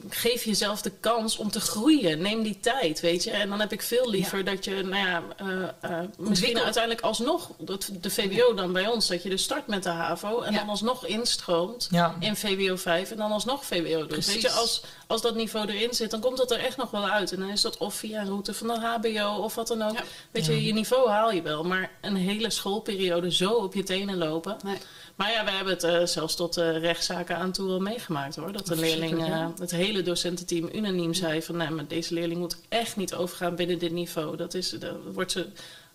geef 0.10 0.44
jezelf 0.44 0.82
de 0.82 0.92
kans 1.00 1.38
om 1.38 1.52
te 1.52 1.60
groeien. 1.60 2.22
Neem 2.22 2.44
die 2.44 2.60
tijd, 2.60 3.00
weet 3.00 3.24
je. 3.24 3.32
En 3.32 3.50
dan 3.50 3.60
heb 3.60 3.72
ik 3.72 3.82
veel 3.82 4.10
liever 4.10 4.44
dat 4.44 4.66
je, 4.66 4.72
nou 4.84 5.08
ja, 5.08 5.24
eh, 5.38 5.48
eh, 5.64 6.00
misschien 6.00 6.26
Ontwikkel. 6.28 6.64
uiteindelijk 6.64 7.04
alsnog, 7.04 7.50
dat, 7.58 7.90
de 8.02 8.10
VWO 8.10 8.54
dan 8.54 8.74
bij 8.74 8.88
ons, 8.88 9.08
dat 9.08 9.24
je 9.24 9.30
dus 9.30 9.44
start 9.44 9.68
met 9.68 9.84
de 9.84 9.90
HAVO 9.90 10.42
en 10.42 10.52
Ja. 10.54 10.60
dan 10.60 10.70
alsnog 10.70 11.06
instroomt 11.06 11.88
Ja. 11.92 12.16
in 12.20 12.31
VWO 12.38 12.76
5 12.76 13.12
en 13.12 13.18
dan 13.18 13.32
alsnog 13.32 13.66
VWO. 13.66 14.06
Precies. 14.06 14.34
Weet 14.34 14.42
je, 14.42 14.52
als, 14.52 14.84
als 15.08 15.22
dat 15.22 15.36
niveau 15.36 15.68
erin 15.68 15.94
zit, 15.94 16.12
dan 16.12 16.20
komt 16.20 16.38
dat 16.38 16.52
er 16.52 16.60
echt 16.60 16.78
nog 16.78 16.92
wel 16.92 17.10
uit. 17.10 17.32
En 17.32 17.40
dan 17.40 17.50
is 17.50 17.62
dat 17.62 17.78
of 17.78 17.94
via 17.94 18.22
een 18.22 18.28
route 18.28 18.54
van 18.54 18.70
een 18.70 18.82
HBO 18.82 19.44
of 19.44 19.56
wat 19.56 19.68
dan 19.68 19.82
ook. 19.82 19.98
Ja. 19.98 20.04
Weet 20.32 20.46
je, 20.46 20.66
je 20.66 20.74
niveau 20.74 21.10
haal 21.10 21.32
je 21.32 21.42
wel, 21.42 21.64
maar 21.64 21.92
een 22.02 22.16
hele 22.16 22.50
schoolperiode 22.50 23.32
zo 23.32 23.52
op 23.52 23.74
je 23.74 23.84
tenen 23.84 24.18
lopen. 24.18 24.58
Nee. 24.64 24.78
Maar 25.16 25.32
ja, 25.32 25.46
we 25.46 25.52
hebben 25.52 25.74
het 25.74 25.84
eh, 25.84 26.06
zelfs 26.06 26.36
tot 26.36 26.58
eh, 26.58 26.78
rechtszaken 26.78 27.38
aan 27.38 27.52
toe 27.52 27.68
wel 27.68 27.80
meegemaakt 27.80 28.36
hoor. 28.36 28.52
Dat 28.52 28.70
een 28.70 28.80
leerling, 28.80 29.26
eh, 29.26 29.48
het 29.60 29.72
hele 29.72 30.02
docententeam 30.02 30.70
unaniem 30.74 31.14
zei 31.14 31.42
van 31.42 31.58
nee, 31.58 31.70
maar 31.70 31.88
deze 31.88 32.14
leerling 32.14 32.40
moet 32.40 32.58
echt 32.70 32.96
niet 32.96 33.14
overgaan 33.14 33.56
binnen 33.56 33.80
dit 33.80 33.92
niveau. 33.92 34.38
Dat 34.38 34.54
is, 34.54 34.70
daar 34.70 35.12
wordt 35.14 35.32
ze 35.32 35.48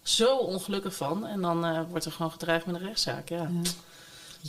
zo 0.09 0.37
ongelukkig 0.37 0.95
van. 0.95 1.27
En 1.27 1.41
dan 1.41 1.65
eh, 1.65 1.81
wordt 1.89 2.05
er 2.05 2.13
gewoon 2.13 2.31
gedreigd 2.31 2.67
met 2.67 2.75
een 2.75 2.87
rechtszaak. 2.87 3.29
Ja. 3.29 3.51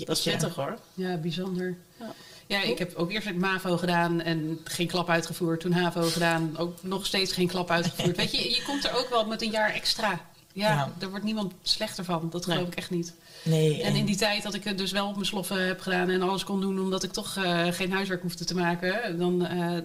Dat 0.06 0.18
is 0.18 0.24
pittig 0.24 0.56
hoor. 0.56 0.77
Ja, 0.94 1.18
bijzonder. 1.18 1.77
Ja. 2.00 2.13
Ja, 2.48 2.62
ik 2.62 2.77
heb 2.77 2.96
ook 2.96 3.12
eerst 3.12 3.27
het 3.27 3.38
MAVO 3.38 3.77
gedaan 3.77 4.22
en 4.22 4.60
geen 4.63 4.88
klap 4.88 5.10
uitgevoerd. 5.10 5.60
Toen 5.60 5.72
HAVO 5.72 6.01
gedaan, 6.01 6.58
ook 6.58 6.84
nog 6.84 7.06
steeds 7.06 7.32
geen 7.34 7.48
klap 7.48 7.72
uitgevoerd. 7.72 8.18
Weet 8.22 8.32
je, 8.32 8.50
je 8.56 8.63
komt 8.63 8.86
er 8.86 8.98
ook 8.98 9.10
wel 9.10 9.25
met 9.25 9.42
een 9.42 9.51
jaar 9.51 9.74
extra. 9.74 10.10
Ja, 10.54 10.70
Ja. 10.74 10.94
daar 10.98 11.10
wordt 11.10 11.25
niemand 11.25 11.54
slechter 11.62 12.04
van. 12.06 12.27
Dat 12.30 12.44
geloof 12.44 12.60
Nee. 12.60 12.68
ik 12.68 12.75
echt 12.75 12.89
niet. 12.89 13.13
Nee, 13.44 13.82
En 13.84 13.96
in 13.96 14.06
die 14.06 14.16
tijd 14.16 14.44
dat 14.44 14.54
ik 14.54 14.63
het 14.63 14.77
dus 14.77 14.92
wel 14.92 15.08
op 15.08 15.13
mijn 15.13 15.25
sloffen 15.25 15.68
heb 15.68 15.80
gedaan 15.80 16.10
en 16.10 16.22
alles 16.22 16.44
kon 16.44 16.62
doen 16.62 16.80
omdat 16.80 17.04
ik 17.04 17.12
toch 17.12 17.36
eh, 17.38 17.68
geen 17.72 17.92
huiswerk 17.92 18.22
hoefde 18.22 18.46
te 18.46 18.56
maken, 18.56 19.18
dan, 19.20 19.46
eh, 19.46 19.77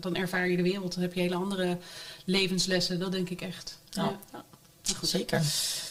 dan 0.00 0.16
ervaar 0.16 0.48
je 0.48 0.56
de 0.56 0.62
wereld. 0.62 0.92
Dan 0.94 1.02
heb 1.02 1.14
je 1.14 1.20
hele 1.20 1.34
andere 1.34 1.78
levenslessen. 2.24 2.98
Dat 2.98 3.12
denk 3.12 3.30
ik 3.30 3.40
echt. 3.40 3.78
Ja. 3.90 4.16
Ja. 4.32 4.44
Goed. 4.96 5.08
Zeker. 5.08 5.42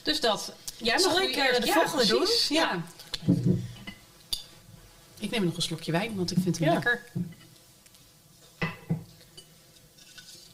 Dus 0.03 0.19
dat. 0.21 0.53
Jij 0.77 0.97
Zal 0.99 1.11
mag 1.11 1.21
ik, 1.21 1.35
nu 1.35 1.41
eh, 1.41 1.47
eerst- 1.47 1.61
de 1.61 1.67
Ja, 1.67 1.73
volgende 1.73 2.05
doen? 2.07 2.27
Ja. 2.49 2.81
Ik 5.31 5.37
neem 5.37 5.45
nog 5.45 5.55
een 5.55 5.61
slokje 5.61 5.91
wijn, 5.91 6.15
want 6.15 6.31
ik 6.31 6.37
vind 6.43 6.57
hem 6.59 6.67
Ja. 6.67 6.73
lekker. 6.73 7.03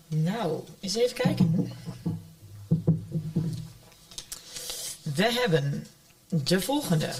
Nou, 0.07 0.63
eens 0.79 0.95
even 0.95 1.15
kijken. 1.15 1.71
We 5.01 5.31
hebben 5.33 5.87
de 6.27 6.61
volgende. 6.61 7.11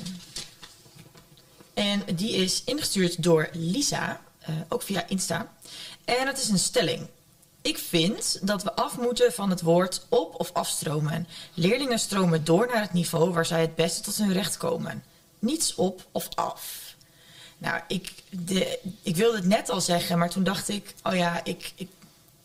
En 1.73 2.03
die 2.15 2.31
is 2.31 2.63
ingestuurd 2.63 3.23
door 3.23 3.49
Lisa, 3.53 4.21
eh, 4.39 4.55
ook 4.69 4.81
via 4.81 5.07
Insta. 5.07 5.53
En 6.05 6.27
het 6.27 6.37
is 6.41 6.49
een 6.49 6.59
stelling. 6.59 7.07
Ik 7.61 7.77
vind 7.77 8.39
dat 8.47 8.63
we 8.63 8.73
af 8.73 8.97
moeten 8.97 9.33
van 9.33 9.49
het 9.49 9.61
woord 9.61 10.05
op- 10.09 10.35
of 10.39 10.53
afstromen. 10.53 11.27
Leerlingen 11.53 11.99
stromen 11.99 12.43
door 12.43 12.67
naar 12.67 12.81
het 12.81 12.93
niveau 12.93 13.31
waar 13.33 13.45
zij 13.45 13.61
het 13.61 13.75
beste 13.75 14.01
tot 14.01 14.15
hun 14.17 14.33
recht 14.33 14.57
komen. 14.57 15.03
Niets 15.39 15.75
op 15.75 16.07
of 16.11 16.27
af. 16.35 16.86
Nou, 17.57 17.81
ik, 17.87 18.13
de, 18.29 18.79
ik 19.01 19.15
wilde 19.15 19.37
het 19.37 19.45
net 19.45 19.69
al 19.69 19.81
zeggen, 19.81 20.17
maar 20.17 20.29
toen 20.29 20.43
dacht 20.43 20.69
ik, 20.69 20.93
oh 21.03 21.15
ja, 21.15 21.41
ik, 21.43 21.71
ik, 21.75 21.87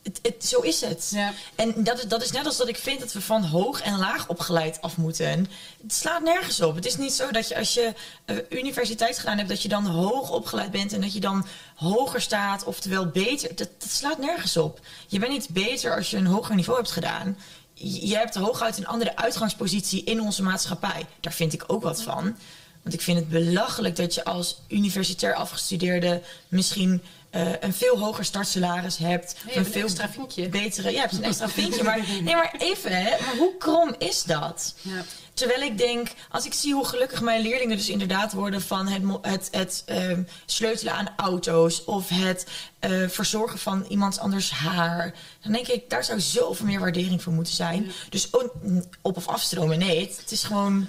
het, 0.03 0.19
het, 0.23 0.45
zo 0.45 0.61
is 0.61 0.81
het. 0.81 1.11
Ja. 1.15 1.33
En 1.55 1.85
dat 1.85 1.99
is, 1.99 2.05
dat 2.05 2.23
is 2.23 2.31
net 2.31 2.47
als 2.47 2.57
dat 2.57 2.69
ik 2.69 2.77
vind 2.77 3.01
dat 3.01 3.13
we 3.13 3.21
van 3.21 3.45
hoog 3.45 3.83
en 3.83 3.99
laag 3.99 4.29
opgeleid 4.29 4.81
af 4.81 4.97
moeten. 4.97 5.49
Het 5.83 5.93
slaat 5.93 6.23
nergens 6.23 6.61
op. 6.61 6.75
Het 6.75 6.87
is 6.87 6.97
niet 6.97 7.13
zo 7.13 7.31
dat 7.31 7.49
je 7.49 7.57
als 7.57 7.75
je 7.75 7.95
eh, 8.25 8.37
universiteit 8.51 9.19
gedaan 9.19 9.37
hebt, 9.37 9.49
dat 9.49 9.63
je 9.63 9.69
dan 9.69 9.87
hoog 9.87 10.31
opgeleid 10.31 10.71
bent 10.71 10.93
en 10.93 11.01
dat 11.01 11.13
je 11.13 11.21
dan 11.21 11.47
hoger 11.75 12.21
staat, 12.21 12.65
oftewel 12.65 13.07
beter. 13.07 13.49
Dat, 13.49 13.69
dat 13.79 13.91
slaat 13.91 14.19
nergens 14.19 14.57
op. 14.57 14.81
Je 15.07 15.19
bent 15.19 15.33
niet 15.33 15.49
beter 15.49 15.97
als 15.97 16.11
je 16.11 16.17
een 16.17 16.27
hoger 16.27 16.55
niveau 16.55 16.79
hebt 16.79 16.93
gedaan. 16.93 17.39
Je 17.75 18.07
je 18.07 18.17
hebt 18.17 18.35
hooguit 18.35 18.79
een 18.79 18.87
andere 18.87 19.17
uitgangspositie 19.17 20.05
in 20.05 20.21
onze 20.21 20.43
maatschappij. 20.43 21.07
Daar 21.21 21.33
vind 21.33 21.53
ik 21.53 21.65
ook 21.67 21.83
wat 21.83 22.03
van. 22.03 22.37
Want 22.83 22.95
ik 22.95 23.01
vind 23.01 23.19
het 23.19 23.29
belachelijk 23.29 23.97
dat 23.97 24.15
je 24.15 24.25
als 24.25 24.61
universitair 24.69 25.35
afgestudeerde 25.35 26.23
misschien 26.49 27.03
eh, 27.31 27.51
een 27.61 27.73
veel 27.73 27.99
hoger 27.99 28.25
startsalaris 28.25 28.97
hebt. 28.97 29.37
Nee, 29.47 29.57
een 29.57 29.65
een 29.65 29.73
veel 29.73 29.83
extra 29.83 30.09
vinkje. 30.09 30.49
betere. 30.49 30.89
Ja, 30.89 30.95
je 30.95 31.01
hebt 31.01 31.13
een 31.13 31.25
extra 31.25 31.49
vinkje. 31.63 31.83
Maar, 31.83 31.99
nee, 32.23 32.35
maar 32.35 32.55
even, 32.59 32.93
hè. 33.05 33.11
Maar 33.25 33.37
hoe 33.37 33.57
krom 33.59 33.95
is 33.99 34.23
dat? 34.23 34.75
Ja. 34.81 35.05
Terwijl 35.35 35.63
ik 35.63 35.79
denk, 35.79 36.09
als 36.31 36.47
ik 36.47 36.53
zie 36.53 36.75
hoe 36.75 36.85
gelukkig 36.85 37.21
mijn 37.21 37.43
leerlingen 37.43 37.77
dus 37.77 37.89
inderdaad 37.89 38.33
worden 38.33 38.63
van 38.63 38.89
het, 38.89 39.03
het, 39.23 39.49
het 39.51 39.83
ehm, 39.87 40.23
sleutelen 40.47 40.95
aan 40.95 41.09
auto's 41.17 41.85
of 41.85 42.09
het 42.09 42.47
eh, 42.79 43.09
verzorgen 43.09 43.59
van 43.59 43.85
iemands 43.89 44.19
anders 44.19 44.51
haar, 44.51 45.15
dan 45.43 45.53
denk 45.53 45.69
ik, 45.69 45.91
daar 45.91 46.05
zou 46.05 46.21
zoveel 46.21 46.67
meer 46.67 46.81
waardering 46.81 47.23
voor 47.23 47.33
moeten 47.33 47.55
zijn. 47.55 47.91
Dus 48.09 48.31
op 48.31 49.17
of 49.17 49.29
afstromen, 49.29 49.79
nee, 49.79 50.01
het, 50.01 50.17
het 50.17 50.31
is 50.31 50.45
gewoon. 50.45 50.89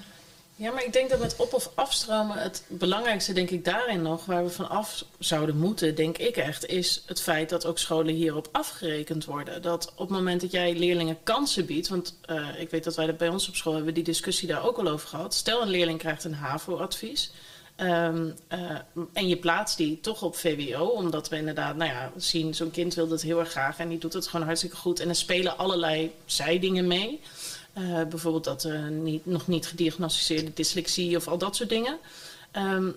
Ja, 0.64 0.72
maar 0.72 0.86
ik 0.86 0.94
denk 0.94 1.10
dat 1.10 1.20
met 1.20 1.36
op- 1.38 1.54
of 1.54 1.72
afstromen 1.76 2.38
het 2.38 2.64
belangrijkste, 2.68 3.34
denk 3.34 3.50
ik, 3.50 3.66
daarin 3.66 4.02
nog, 4.02 4.26
waar 4.26 4.44
we 4.44 4.50
van 4.50 4.70
af 4.70 5.06
zouden 5.20 5.58
moeten, 5.58 5.96
denk 5.96 6.18
ik 6.18 6.38
echt, 6.38 6.66
is 6.66 7.04
het 7.06 7.22
feit 7.22 7.50
dat 7.50 7.66
ook 7.66 7.78
scholen 7.78 8.14
hierop 8.14 8.48
afgerekend 8.52 9.26
worden. 9.26 9.62
Dat 9.62 9.92
op 9.92 9.98
het 9.98 10.18
moment 10.18 10.42
dat 10.42 10.52
jij 10.52 10.76
leerlingen 10.76 11.18
kansen 11.24 11.66
biedt, 11.66 11.88
want 11.88 12.18
eh, 12.26 12.48
ik 12.58 12.70
weet 12.70 12.84
dat 12.84 12.96
wij 12.96 13.06
dat 13.06 13.18
bij 13.18 13.30
ons 13.30 13.48
op 13.48 13.56
school 13.56 13.74
hebben 13.74 13.94
die 13.94 14.04
discussie 14.04 14.48
daar 14.48 14.66
ook 14.66 14.78
al 14.78 14.88
over 14.88 15.08
gehad. 15.08 15.34
Stel 15.34 15.62
een 15.62 15.70
leerling 15.70 16.00
krijgt 16.00 16.24
een 16.24 16.34
HAVO-advies. 16.34 17.32
ehm, 17.76 18.30
eh, 18.48 18.60
en 19.14 19.28
je 19.28 19.38
plaatst 19.38 19.78
die 19.78 20.00
toch 20.00 20.22
op 20.22 20.36
VWO, 20.36 20.86
omdat 20.86 21.30
we 21.30 21.36
inderdaad, 21.38 21.76
nou 21.76 21.92
ja, 21.92 22.12
zien, 22.18 22.56
zo'n 22.56 22.72
kind 22.72 22.94
wil 22.94 23.08
dat 23.08 23.22
heel 23.22 23.40
erg 23.40 23.50
graag 23.50 23.78
en 23.80 23.90
die 23.90 23.98
doet 23.98 24.14
het 24.14 24.28
gewoon 24.28 24.46
hartstikke 24.46 24.76
goed. 24.76 25.00
En 25.00 25.10
er 25.10 25.16
spelen 25.16 25.58
allerlei 25.58 26.12
zijdingen 26.26 26.88
mee. 26.88 27.22
Eh, 27.74 28.04
bijvoorbeeld 28.10 28.44
dat 28.44 28.68
niet, 28.90 29.26
nog 29.26 29.48
niet 29.48 29.68
gediagnosticeerde 29.68 30.52
dyslexie 30.54 31.18
of 31.18 31.28
al 31.28 31.38
dat 31.38 31.56
soort 31.56 31.70
dingen. 31.70 31.98
Ehm, 32.52 32.90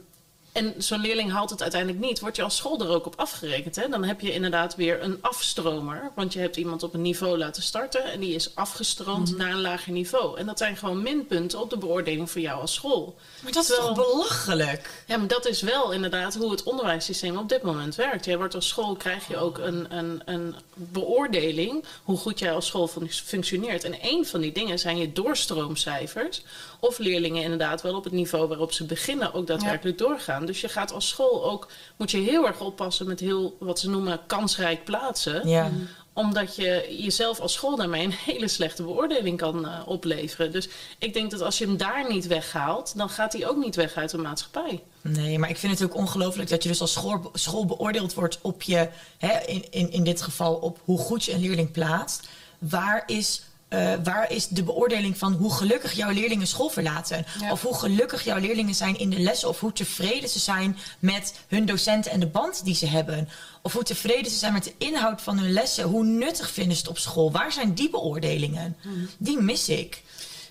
en 0.57 0.75
zo'n 0.79 1.01
leerling 1.01 1.31
haalt 1.31 1.51
het 1.51 1.63
uiteindelijk 1.63 2.05
niet, 2.05 2.21
word 2.21 2.37
je 2.37 2.43
als 2.43 2.57
school 2.57 2.81
er 2.81 2.89
ook 2.89 3.07
op 3.07 3.15
afgerekend. 3.17 3.77
Hè? 3.77 3.89
Dan 3.89 4.05
heb 4.05 4.21
je 4.21 4.33
inderdaad 4.33 4.75
weer 4.75 5.03
een 5.03 5.19
afstromer. 5.21 6.11
Want 6.15 6.33
je 6.33 6.39
hebt 6.39 6.57
iemand 6.57 6.83
op 6.83 6.95
een 6.95 7.03
niveau 7.03 7.39
laten 7.39 7.63
starten 7.63 8.05
en 8.05 8.21
die 8.21 8.35
is 8.35 8.55
afgestroomd 8.55 9.37
naar 9.37 9.51
een 9.51 9.61
lager 9.61 9.93
niveau. 9.93 10.39
En 10.39 10.47
dat 10.47 10.59
zijn 10.59 10.77
gewoon 10.77 11.03
minpunten 11.03 11.61
op 11.61 11.71
de 11.71 11.79
beoordeling 11.79 12.31
voor 12.31 12.41
jou 12.41 12.61
als 12.61 12.75
school. 12.75 13.15
Maar 13.43 13.53
dat 13.53 13.63
is 13.69 13.77
toch 13.77 13.95
belachelijk? 13.95 15.05
Ja, 15.07 15.17
maar 15.17 15.29
dat 15.29 15.47
is 15.47 15.63
wel 15.63 15.93
inderdaad 15.93 16.35
hoe 16.35 16.51
het 16.51 16.63
onderwijssysteem 16.63 17.37
op 17.37 17.49
dit 17.49 17.63
moment 17.63 17.95
werkt. 17.95 18.25
Jij 18.25 18.37
wordt 18.37 18.55
als 18.55 18.69
school, 18.69 18.97
krijg 18.97 19.29
je 19.29 19.37
ook 19.37 19.59
een, 19.59 19.97
een, 19.97 20.23
een 20.25 20.55
beoordeling 20.75 21.85
hoe 22.05 22.17
goed 22.17 22.39
jij 22.39 22.53
als 22.53 22.67
school 22.67 22.87
fun- 22.89 23.11
functioneert. 23.11 23.85
En 23.85 23.95
een 24.03 24.27
van 24.27 24.41
die 24.41 24.53
dingen 24.53 24.79
zijn 24.79 24.97
je 24.97 25.13
doorstroomcijfers. 25.13 26.43
Of 26.81 26.99
leerlingen 26.99 27.43
inderdaad 27.43 27.83
wel 27.83 27.95
op 27.95 28.05
het 28.05 28.13
niveau 28.13 28.49
waarop 28.49 28.73
ze 28.73 28.85
beginnen 28.85 29.35
ook 29.35 29.47
daadwerkelijk 29.47 29.99
doorgaan. 29.99 30.46
Dus 30.47 30.61
je 30.61 30.69
gaat 30.69 30.93
als 30.93 31.09
school 31.09 31.45
ook, 31.45 31.69
moet 31.97 32.11
je 32.11 32.19
heel 32.19 32.47
erg 32.47 32.61
oppassen 32.61 33.07
met 33.07 33.21
heel 33.21 33.57
wat 33.61 33.79
ze 33.79 33.91
noemen 33.91 34.21
kansrijk 34.27 34.85
plaatsen. 34.85 35.49
Ja. 35.49 35.71
omdat 36.13 36.57
je 36.57 36.97
jezelf 36.99 37.41
als 37.41 37.53
school 37.53 37.77
daarmee 37.77 38.05
een 38.05 38.15
hele 38.25 38.49
slechte 38.49 38.83
beoordeling 38.83 39.39
kan 39.39 39.67
eh, 39.67 39.81
opleveren. 39.87 40.53
Dus 40.53 40.69
ik 40.99 41.15
denk 41.15 41.31
dat 41.31 41.41
als 41.41 41.59
je 41.59 41.67
hem 41.67 41.77
daar 41.77 42.09
niet 42.09 42.27
weghaalt, 42.27 42.97
dan 42.97 43.09
gaat 43.09 43.33
hij 43.33 43.49
ook 43.49 43.57
niet 43.57 43.77
weg 43.77 43.95
uit 43.95 44.11
de 44.11 44.19
maatschappij. 44.19 44.83
Nee, 45.03 45.39
maar 45.39 45.51
ik 45.51 45.57
vind 45.57 45.79
het 45.79 45.91
ook 45.91 45.97
ongelooflijk 45.97 46.49
dat 46.49 46.63
je 46.63 46.69
dus 46.69 46.81
als 46.81 46.93
school, 46.93 47.31
school 47.33 47.67
beoordeeld 47.67 48.15
wordt 48.15 48.39
op 48.43 48.63
je, 48.63 48.89
hè, 49.19 49.39
in, 49.47 49.65
in, 49.71 49.91
in 49.91 50.05
dit 50.05 50.23
geval 50.23 50.55
op 50.55 50.81
hoe 50.85 50.99
goed 50.99 51.25
je 51.25 51.33
een 51.33 51.41
leerling 51.41 51.71
plaatst. 51.71 52.29
Waar 52.59 53.03
is 53.07 53.43
uh, 53.69 53.93
waar 54.05 54.33
is 54.33 54.49
de 54.49 54.63
beoordeling 54.63 55.19
van 55.19 55.33
hoe 55.33 55.53
gelukkig 55.53 55.93
jouw 55.93 56.11
leerlingen 56.11 56.47
school 56.47 56.69
verlaten? 56.69 57.27
Ja. 57.41 57.53
Of 57.53 57.63
hoe 57.63 57.75
gelukkig 57.75 58.25
jouw 58.25 58.39
leerlingen 58.39 58.75
zijn 58.75 58.99
in 58.99 59.11
de 59.11 59.19
lessen? 59.19 59.49
Of 59.49 59.61
hoe 59.61 59.73
tevreden 59.73 60.29
ze 60.29 60.39
zijn 60.39 60.79
met 60.99 61.35
hun 61.49 61.67
docenten 61.67 62.11
en 62.11 62.21
de 62.21 62.27
band 62.27 62.65
die 62.65 62.75
ze 62.75 62.87
hebben? 62.87 63.29
Of 63.63 63.73
hoe 63.73 63.83
tevreden 63.83 64.31
ze 64.31 64.39
zijn 64.39 64.53
met 64.53 64.65
de 64.65 64.75
inhoud 64.79 65.23
van 65.23 65.39
hun 65.39 65.53
lessen? 65.53 65.85
Hoe 65.85 66.05
nuttig 66.05 66.51
vinden 66.51 66.77
ze 66.77 66.81
het 66.81 66.91
op 66.91 66.99
school? 66.99 67.33
Waar 67.33 67.53
zijn 67.53 67.75
die 67.75 67.91
beoordelingen? 67.91 68.77
Mm. 68.83 69.09
Die 69.19 69.41
mis 69.41 69.69
ik. 69.69 70.03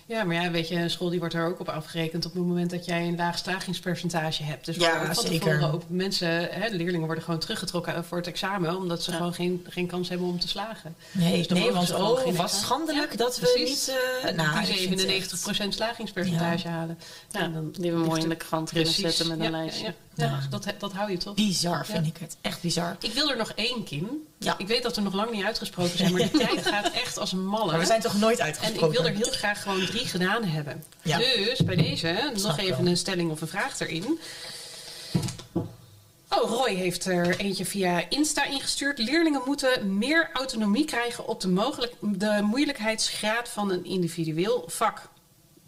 Ja, 0.08 0.24
maar 0.24 0.42
ja, 0.42 0.50
weet 0.50 0.68
je, 0.68 0.74
een 0.74 0.90
school 0.90 1.10
die 1.10 1.18
wordt 1.18 1.34
er 1.34 1.46
ook 1.46 1.60
op 1.60 1.68
afgerekend 1.68 2.26
op 2.26 2.32
het 2.32 2.42
moment 2.42 2.70
dat 2.70 2.84
jij 2.84 3.06
een 3.06 3.16
laag 3.16 3.38
slagingspercentage 3.38 4.42
hebt. 4.42 4.64
Dus 4.64 4.76
ja, 4.76 5.14
van 5.14 5.24
zeker. 5.24 5.72
ook 5.72 5.82
mensen, 5.88 6.28
hè, 6.28 6.70
de 6.70 6.76
leerlingen 6.76 7.06
worden 7.06 7.24
gewoon 7.24 7.40
teruggetrokken 7.40 8.04
voor 8.04 8.18
het 8.18 8.26
examen, 8.26 8.76
omdat 8.76 9.02
ze 9.02 9.12
gewoon 9.12 9.34
geen, 9.34 9.66
geen 9.68 9.86
kans 9.86 10.08
hebben 10.08 10.26
om 10.26 10.40
te 10.40 10.48
slagen. 10.48 10.96
Nee, 11.12 11.36
dus 11.36 11.46
nee 11.58 11.72
want 11.72 11.94
oh, 11.94 12.36
was 12.36 12.60
schandelijk 12.60 13.10
ja, 13.10 13.16
dat 13.16 13.38
we 13.38 13.52
precies. 13.52 13.86
niet... 13.86 13.96
Uh, 14.24 14.36
nou, 14.36 14.64
die 14.64 15.28
97% 15.64 15.68
slagingspercentage 15.68 16.68
halen. 16.68 16.98
Ja, 17.30 17.48
dan 17.48 17.70
die 17.78 17.92
we 17.92 17.98
mooi 17.98 18.22
in 18.22 18.28
de 18.28 18.36
krant 18.36 18.70
kunnen 18.72 18.92
zetten 18.92 19.28
met 19.28 19.40
een 19.40 19.50
lijstje. 19.50 19.94
Ja, 20.16 20.40
dat, 20.50 20.66
dat 20.78 20.92
hou 20.92 21.10
je 21.10 21.16
toch? 21.16 21.34
Bizar 21.34 21.86
vind 21.86 22.06
ik 22.06 22.16
het. 22.16 22.36
Echt 22.40 22.60
bizar. 22.60 22.96
Ik 23.00 23.12
wil 23.12 23.30
er 23.30 23.36
nog 23.36 23.52
één, 23.54 23.84
Kim. 23.84 24.08
Ja. 24.38 24.54
Ik 24.58 24.66
weet 24.66 24.82
dat 24.82 24.96
we 24.96 25.02
nog 25.02 25.14
lang 25.14 25.30
niet 25.30 25.44
uitgesproken 25.44 25.98
zijn, 25.98 26.12
maar 26.12 26.20
de 26.30 26.38
tijd 26.38 26.66
gaat 26.66 26.90
echt 26.90 27.18
als 27.18 27.32
een 27.32 27.46
malle. 27.46 27.70
Maar 27.70 27.80
we 27.80 27.86
zijn 27.86 28.00
toch 28.00 28.18
nooit 28.18 28.40
uitgesproken? 28.40 28.82
En 28.82 28.88
ik 28.88 28.96
wil 28.96 29.06
er 29.06 29.16
heel 29.16 29.32
graag 29.32 29.62
gewoon 29.62 29.86
drie 29.86 30.06
gedaan 30.06 30.44
hebben. 30.44 30.84
Ja. 31.02 31.18
Dus 31.18 31.64
bij 31.64 31.76
deze 31.76 32.32
nog 32.42 32.58
even 32.58 32.86
een 32.86 32.96
stelling 32.96 33.30
of 33.30 33.40
een 33.40 33.48
vraag 33.48 33.80
erin. 33.80 34.18
Oh, 36.28 36.50
Roy 36.50 36.74
heeft 36.74 37.04
er 37.04 37.38
eentje 37.38 37.64
via 37.64 38.08
Insta 38.08 38.44
ingestuurd. 38.44 38.98
Leerlingen 38.98 39.42
moeten 39.44 39.98
meer 39.98 40.30
autonomie 40.32 40.84
krijgen 40.84 41.26
op 41.26 41.40
de, 41.40 41.48
mogelijk, 41.48 41.94
de 42.00 42.40
moeilijkheidsgraad 42.42 43.48
van 43.48 43.70
een 43.70 43.84
individueel 43.84 44.64
vak. 44.66 45.08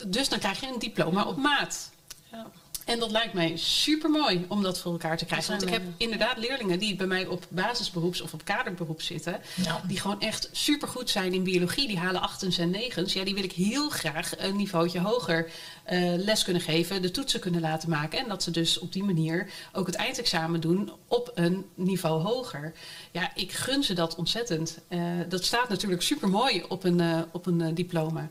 Dus 0.07 0.29
dan 0.29 0.39
krijg 0.39 0.61
je 0.61 0.67
een 0.67 0.79
diploma 0.79 1.25
op 1.25 1.37
maat. 1.37 1.91
Ja. 2.33 2.47
En 2.89 2.99
dat 2.99 3.11
lijkt 3.11 3.33
mij 3.33 3.57
super 3.57 4.11
mooi 4.11 4.45
om 4.49 4.63
dat 4.63 4.79
voor 4.79 4.93
elkaar 4.93 5.17
te 5.17 5.25
krijgen. 5.25 5.51
Want 5.51 5.63
ik 5.63 5.69
heb 5.69 5.83
inderdaad 5.97 6.39
leerlingen 6.39 6.79
die 6.79 6.97
bij 6.97 7.07
mij 7.07 7.27
op 7.27 7.47
basisberoeps 7.49 8.21
of 8.21 8.33
op 8.33 8.45
kaderberoep 8.45 9.03
zitten. 9.03 9.41
Die 9.87 10.01
gewoon 10.01 10.21
echt 10.21 10.49
super 10.53 10.89
goed 10.89 11.11
zijn 11.11 11.33
in 11.33 11.43
biologie. 11.43 11.87
Die 11.87 11.99
halen 11.99 12.21
achtens 12.21 12.59
en 12.59 12.71
negens. 12.71 13.13
Ja, 13.13 13.25
die 13.25 13.35
wil 13.35 13.45
ik 13.45 13.53
heel 13.53 13.89
graag 13.89 14.39
een 14.39 14.57
niveautje 14.57 15.01
hoger 15.01 15.51
uh, 15.91 16.15
les 16.17 16.45
kunnen 16.45 16.63
geven. 16.63 17.03
De 17.03 17.11
toetsen 17.11 17.41
kunnen 17.41 17.61
laten 17.61 17.89
maken. 17.89 18.19
En 18.19 18.29
dat 18.29 18.43
ze 18.43 18.51
dus 18.51 18.79
op 18.79 18.93
die 18.93 19.05
manier 19.05 19.51
ook 19.73 19.87
het 19.87 19.97
eindexamen 19.97 20.61
doen 20.61 20.93
op 21.09 21.31
een 21.35 21.67
niveau 21.75 22.23
hoger. 22.23 22.73
Ja, 23.11 23.31
ik 23.35 23.53
gun 23.53 23.83
ze 23.83 23.95
dat 23.95 24.15
ontzettend. 24.15 24.79
Uh, 24.89 25.01
dat 25.29 25.45
staat 25.45 25.69
natuurlijk 25.69 26.03
super 26.03 26.29
mooi 26.29 26.65
op 26.69 26.85
een, 26.85 26.99
uh, 26.99 27.21
op 27.33 27.47
een 27.47 27.75
diploma. 27.75 28.31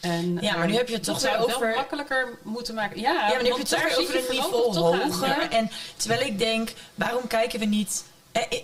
En, 0.00 0.38
ja, 0.40 0.56
maar 0.56 0.66
nu 0.66 0.74
heb 0.74 0.88
je 0.88 0.94
het 0.94 1.04
toch 1.04 1.20
weer 1.20 1.38
over... 1.38 1.66
wel 1.66 1.74
makkelijker 1.74 2.38
moeten 2.42 2.74
maken. 2.74 3.00
Ja, 3.00 3.12
ja 3.12 3.28
maar 3.28 3.42
nu 3.42 3.48
heb 3.48 3.56
je 3.56 3.58
het 3.58 3.68
toch 3.68 3.82
weer 3.82 3.98
over 3.98 4.16
een 4.16 4.36
niveau 4.36 4.76
hoger. 4.76 5.50
En 5.50 5.70
terwijl 5.96 6.26
ik 6.26 6.38
denk, 6.38 6.72
waarom 6.94 7.26
kijken 7.26 7.58
we 7.58 7.64
niet... 7.64 8.04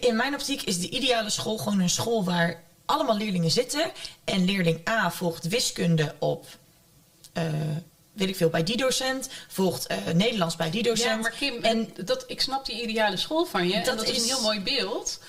In 0.00 0.16
mijn 0.16 0.34
optiek 0.34 0.62
is 0.62 0.80
de 0.80 0.88
ideale 0.88 1.30
school 1.30 1.56
gewoon 1.56 1.80
een 1.80 1.90
school 1.90 2.24
waar 2.24 2.62
allemaal 2.84 3.16
leerlingen 3.16 3.50
zitten. 3.50 3.90
En 4.24 4.44
leerling 4.44 4.88
A 4.88 5.10
volgt 5.10 5.48
wiskunde 5.48 6.14
op... 6.18 6.46
Uh, 7.38 7.44
weet 8.12 8.28
ik 8.28 8.36
veel, 8.36 8.48
bij 8.48 8.62
die 8.62 8.76
docent, 8.76 9.28
volgt 9.48 9.90
uh, 9.90 10.14
Nederlands 10.14 10.56
bij 10.56 10.70
die 10.70 10.82
docent. 10.82 11.10
Ja, 11.10 11.16
maar 11.16 11.30
Kim, 11.30 11.62
en, 11.62 11.94
dat, 12.04 12.24
ik 12.26 12.40
snap 12.40 12.66
die 12.66 12.82
ideale 12.82 13.16
school 13.16 13.44
van 13.44 13.68
je. 13.68 13.80
Dat, 13.80 13.98
dat 13.98 14.08
is 14.08 14.18
een 14.18 14.24
heel 14.24 14.40
mooi 14.40 14.60
beeld. 14.60 15.20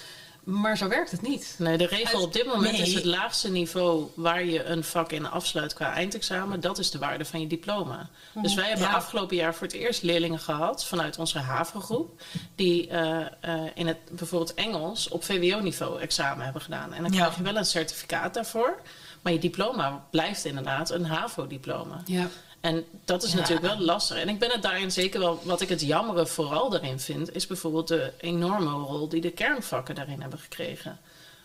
Maar 0.46 0.78
zo 0.78 0.88
werkt 0.88 1.12
het 1.12 1.22
niet. 1.22 1.56
Nee, 1.58 1.78
de 1.78 1.86
regel 1.86 2.22
op 2.22 2.34
dit 2.34 2.46
moment 2.46 2.80
is 2.80 2.94
het 2.94 3.06
laagste 3.06 3.52
niveau 3.52 4.10
waar 4.16 4.46
je 4.46 4.64
een 4.64 4.84
vak 4.84 5.12
in 5.12 5.30
afsluit 5.30 5.74
qua 5.74 5.94
eindexamen. 5.94 6.60
Dat 6.60 6.78
is 6.78 6.92
de 6.92 6.98
waarde 6.98 7.26
van 7.26 7.42
je 7.42 7.48
diploma. 7.48 8.10
Mhm. 8.32 8.44
Dus 8.44 8.54
wij 8.54 8.68
hebben 8.70 8.88
afgelopen 8.90 9.36
jaar 9.36 9.56
voor 9.56 9.68
het 9.68 9.76
eerst 9.76 10.04
leerlingen 10.04 10.40
gehad 10.40 10.86
vanuit 10.86 11.18
onze 11.18 11.40
HAVO-groep. 11.40 12.22
Die 12.56 12.90
uh, 12.90 13.20
uh, 13.46 13.62
in 13.74 13.88
het 13.88 13.98
bijvoorbeeld 14.12 14.54
Engels 14.54 15.08
op 15.08 15.24
VWO-niveau 15.24 16.02
examen 16.02 16.44
hebben 16.44 16.62
gedaan. 16.62 16.94
En 16.94 17.02
dan 17.02 17.12
krijg 17.12 17.36
je 17.36 17.44
wel 17.44 17.56
een 17.56 17.66
certificaat 17.66 18.34
daarvoor. 18.34 18.82
Maar 19.22 19.34
je 19.34 19.40
diploma 19.40 20.06
blijft 20.12 20.46
inderdaad 20.46 20.90
een 20.90 21.06
HAVO-diploma. 21.06 22.02
Ja. 22.06 22.28
En 22.66 22.86
dat 23.06 23.24
is 23.24 23.34
natuurlijk 23.34 23.68
wel 23.68 23.80
lastig. 23.80 24.18
En 24.18 24.30
ik 24.30 24.40
ben 24.40 24.52
het 24.52 24.62
daarin 24.62 24.92
zeker 24.92 25.20
wel, 25.20 25.40
wat 25.44 25.62
ik 25.62 25.70
het 25.70 25.82
jammere 25.82 26.28
vooral 26.28 26.70
daarin 26.70 27.00
vind, 27.00 27.36
is 27.36 27.48
bijvoorbeeld 27.48 27.88
de 27.88 28.12
enorme 28.18 28.70
rol 28.70 29.08
die 29.08 29.22
de 29.22 29.32
kernvakken 29.32 29.96
daarin 29.96 30.22
hebben 30.22 30.40
gekregen. 30.40 31.00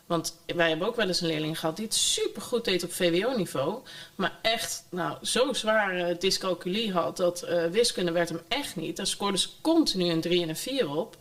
Want 0.06 0.36
wij 0.46 0.68
hebben 0.68 0.86
ook 0.86 0.96
wel 0.96 1.06
eens 1.06 1.20
een 1.20 1.26
leerling 1.26 1.58
gehad 1.58 1.76
die 1.76 1.84
het 1.84 1.94
super 1.94 2.42
goed 2.42 2.64
deed 2.64 2.84
op 2.84 2.92
VWO-niveau. 2.92 3.78
Maar 4.14 4.38
echt 4.42 4.84
nou, 4.90 5.16
zo 5.22 5.52
zware 5.52 6.16
dyscalculie 6.18 6.92
had 6.92 7.16
dat 7.16 7.44
uh, 7.48 7.64
wiskunde 7.64 8.12
werd 8.12 8.28
hem 8.28 8.40
echt 8.48 8.76
niet. 8.76 8.96
Daar 8.96 9.06
scoorde 9.06 9.38
ze 9.38 9.48
continu 9.60 10.10
een 10.10 10.20
3 10.20 10.42
en 10.42 10.48
een 10.48 10.56
4 10.56 10.90
op. 10.90 11.16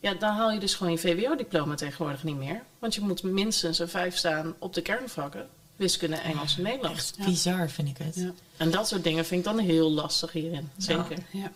Ja, 0.00 0.14
dan 0.14 0.34
haal 0.34 0.50
je 0.50 0.60
dus 0.60 0.74
gewoon 0.74 0.92
je 0.92 0.98
VWO-diploma 0.98 1.74
tegenwoordig 1.74 2.24
niet 2.24 2.36
meer. 2.38 2.62
Want 2.78 2.94
je 2.94 3.00
moet 3.00 3.22
minstens 3.22 3.78
een 3.78 3.88
5 3.88 4.16
staan 4.16 4.54
op 4.58 4.74
de 4.74 4.82
kernvakken 4.82 5.48
wiskunde, 5.80 6.16
Engels 6.16 6.56
en 6.56 6.62
Nederlands. 6.62 7.12
Echt 7.18 7.28
bizar 7.28 7.70
vind 7.70 7.88
ik 7.88 7.98
het. 7.98 8.14
Ja. 8.14 8.32
En 8.56 8.70
dat 8.70 8.88
soort 8.88 9.04
dingen 9.04 9.26
vind 9.26 9.46
ik 9.46 9.52
dan 9.52 9.58
heel 9.58 9.90
lastig 9.90 10.32
hierin. 10.32 10.70
Zeker. 10.76 11.18
Ja. 11.30 11.52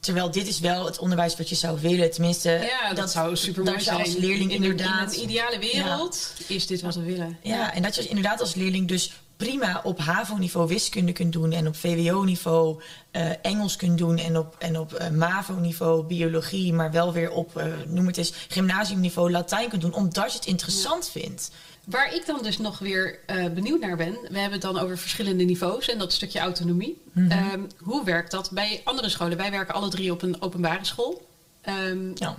Terwijl 0.00 0.30
dit 0.30 0.46
is 0.46 0.60
wel 0.60 0.84
het 0.84 0.98
onderwijs 0.98 1.36
wat 1.36 1.48
je 1.48 1.54
zou 1.54 1.80
willen. 1.80 2.10
Tenminste, 2.10 2.50
ja, 2.50 2.94
dat, 2.94 3.10
zou 3.10 3.36
super 3.36 3.64
mooi 3.64 3.80
zijn. 3.80 3.98
als 3.98 4.16
leerling 4.16 4.50
in 4.50 4.62
inderdaad. 4.62 5.12
In 5.12 5.18
een 5.18 5.24
ideale 5.24 5.58
wereld 5.58 6.32
is 6.46 6.66
dit 6.66 6.80
wat 6.80 6.94
we 6.94 7.02
willen. 7.02 7.38
Ja, 7.42 7.74
en 7.74 7.82
dat 7.82 7.94
je 7.94 8.08
inderdaad 8.08 8.40
als 8.40 8.54
leerling 8.54 8.88
dus 8.88 9.12
prima 9.36 9.80
op 9.84 9.98
HAVO-niveau 9.98 10.68
wiskunde 10.68 11.12
kunt 11.12 11.32
doen 11.32 11.52
en 11.52 11.66
op 11.66 11.76
VWO-niveau 11.76 12.82
uh, 13.12 13.30
Engels 13.42 13.76
kunt 13.76 13.98
doen 13.98 14.18
en 14.18 14.38
op, 14.38 14.56
en 14.58 14.78
op 14.78 15.00
uh, 15.00 15.08
MAVO-niveau 15.08 16.04
biologie, 16.04 16.72
maar 16.72 16.90
wel 16.90 17.12
weer 17.12 17.30
op, 17.30 17.56
uh, 17.56 17.64
noem 17.86 18.06
het 18.06 18.16
eens, 18.16 18.32
gymnasiumniveau 18.48 19.30
Latijn 19.30 19.68
kunt 19.68 19.82
doen, 19.82 19.94
omdat 19.94 20.32
je 20.32 20.38
het 20.38 20.46
interessant 20.46 21.10
vindt. 21.10 21.50
Waar 21.90 22.14
ik 22.14 22.26
dan 22.26 22.42
dus 22.42 22.58
nog 22.58 22.78
weer 22.78 23.18
uh, 23.26 23.48
benieuwd 23.48 23.80
naar 23.80 23.96
ben, 23.96 24.12
we 24.12 24.38
hebben 24.38 24.52
het 24.52 24.62
dan 24.62 24.78
over 24.78 24.98
verschillende 24.98 25.44
niveaus 25.44 25.88
en 25.88 25.98
dat 25.98 26.12
stukje 26.12 26.38
autonomie. 26.38 27.02
Mm 27.12 27.30
-hmm. 27.30 27.52
um, 27.52 27.66
hoe 27.78 28.04
werkt 28.04 28.30
dat 28.30 28.50
bij 28.50 28.80
andere 28.84 29.08
scholen? 29.08 29.36
Wij 29.36 29.50
werken 29.50 29.74
alle 29.74 29.88
drie 29.88 30.12
op 30.12 30.22
een 30.22 30.42
openbare 30.42 30.84
school. 30.84 31.28
Um, 31.68 32.12
ja. 32.14 32.36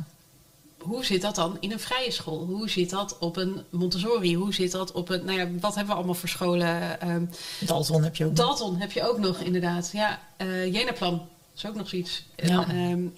Hoe 0.78 1.06
zit 1.06 1.22
dat 1.22 1.36
dan 1.36 1.58
in 1.60 1.72
een 1.72 1.80
vrije 1.80 2.12
school? 2.12 2.46
Hoe 2.46 2.70
zit 2.70 2.90
dat 2.90 3.18
op 3.20 3.38
een 3.38 3.64
Montessori? 3.70 4.36
Hoe 4.36 4.54
zit 4.54 4.72
dat 4.72 4.92
op 4.92 5.10
een. 5.10 5.26
Nou 5.26 5.38
ja, 5.40 5.48
wat 5.60 5.76
hebben 5.76 5.92
we 5.94 5.98
allemaal 5.98 6.16
voor 6.16 6.30
scholen? 6.30 7.10
Um, 7.10 7.30
Dalton 7.60 8.04
heb 8.04 8.16
je 8.16 8.26
ook 8.26 8.36
Dalton 8.36 8.76
heb 8.76 8.92
je 8.92 9.08
ook 9.08 9.18
nog, 9.20 9.40
inderdaad. 9.40 9.90
Ja, 9.94 10.20
uh, 10.38 10.74
Jenaplan 10.74 11.28
is 11.56 11.66
ook 11.66 11.76
nog 11.76 11.90
zoiets. 11.90 12.26
Ja. 12.36 12.68
En, 12.68 13.18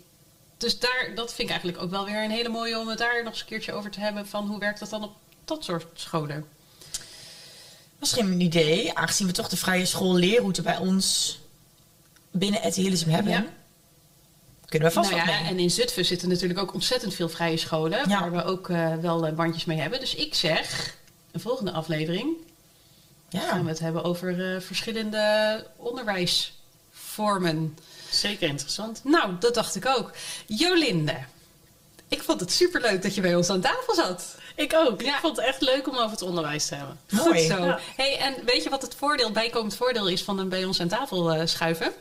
dus 0.57 0.79
daar, 0.79 1.11
dat 1.15 1.33
vind 1.33 1.49
ik 1.49 1.49
eigenlijk 1.49 1.83
ook 1.83 1.89
wel 1.89 2.05
weer 2.05 2.23
een 2.23 2.31
hele 2.31 2.49
mooie 2.49 2.79
om 2.79 2.87
het 2.87 2.97
daar 2.97 3.23
nog 3.23 3.31
eens 3.31 3.41
een 3.41 3.47
keertje 3.47 3.73
over 3.73 3.91
te 3.91 3.99
hebben. 3.99 4.27
Van 4.27 4.47
hoe 4.47 4.59
werkt 4.59 4.79
dat 4.79 4.89
dan 4.89 5.03
op 5.03 5.11
dat 5.45 5.63
soort 5.63 5.85
scholen? 5.93 6.45
Misschien 7.99 8.25
een 8.25 8.41
idee, 8.41 8.93
aangezien 8.93 9.27
we 9.27 9.33
toch 9.33 9.49
de 9.49 9.57
vrije 9.57 9.85
schoolleerroute 9.85 10.61
bij 10.61 10.77
ons 10.77 11.39
binnen 12.31 12.61
het 12.61 12.75
Hillism 12.75 13.09
hebben. 13.09 13.31
Ja. 13.31 13.45
Kunnen 14.65 14.87
we 14.87 14.93
vast 14.93 15.11
nou 15.11 15.29
ja, 15.29 15.45
En 15.45 15.59
in 15.59 15.71
Zutphen 15.71 16.05
zitten 16.05 16.29
natuurlijk 16.29 16.59
ook 16.59 16.73
ontzettend 16.73 17.13
veel 17.13 17.29
vrije 17.29 17.57
scholen. 17.57 18.09
Ja. 18.09 18.19
Waar 18.19 18.31
we 18.31 18.43
ook 18.43 18.69
uh, 18.69 18.95
wel 18.95 19.27
uh, 19.27 19.33
bandjes 19.33 19.65
mee 19.65 19.79
hebben. 19.79 19.99
Dus 19.99 20.15
ik 20.15 20.35
zeg, 20.35 20.95
een 21.31 21.39
volgende 21.39 21.71
aflevering 21.71 22.35
ja. 23.29 23.39
gaan 23.39 23.63
we 23.63 23.69
het 23.69 23.79
hebben 23.79 24.03
over 24.03 24.55
uh, 24.55 24.61
verschillende 24.61 25.67
onderwijsvormen. 25.75 27.77
Zeker 28.09 28.47
interessant. 28.47 29.03
Nou, 29.03 29.35
dat 29.39 29.53
dacht 29.53 29.75
ik 29.75 29.85
ook. 29.85 30.11
Jolinde, 30.45 31.17
ik 32.07 32.21
vond 32.21 32.39
het 32.39 32.51
superleuk 32.51 33.01
dat 33.01 33.15
je 33.15 33.21
bij 33.21 33.35
ons 33.35 33.49
aan 33.49 33.61
tafel 33.61 33.95
zat. 33.95 34.35
Ik 34.55 34.73
ook. 34.73 35.01
Ja. 35.01 35.13
Ik 35.13 35.19
vond 35.21 35.37
het 35.37 35.45
echt 35.45 35.61
leuk 35.61 35.87
om 35.87 35.95
over 35.97 36.11
het 36.11 36.21
onderwijs 36.21 36.67
te 36.67 36.75
hebben. 36.75 36.99
Mooi. 37.09 37.49
Goed 37.49 37.57
zo. 37.57 37.65
Ja. 37.65 37.79
Hey, 37.95 38.17
en 38.17 38.35
weet 38.45 38.63
je 38.63 38.69
wat 38.69 38.81
het 38.81 38.95
voordeel, 38.95 39.31
bijkomend 39.31 39.75
voordeel 39.75 40.07
is 40.07 40.23
van 40.23 40.39
een 40.39 40.49
bij 40.49 40.65
ons 40.65 40.81
aan 40.81 40.87
tafel 40.87 41.35
uh, 41.35 41.41
schuiven? 41.45 41.93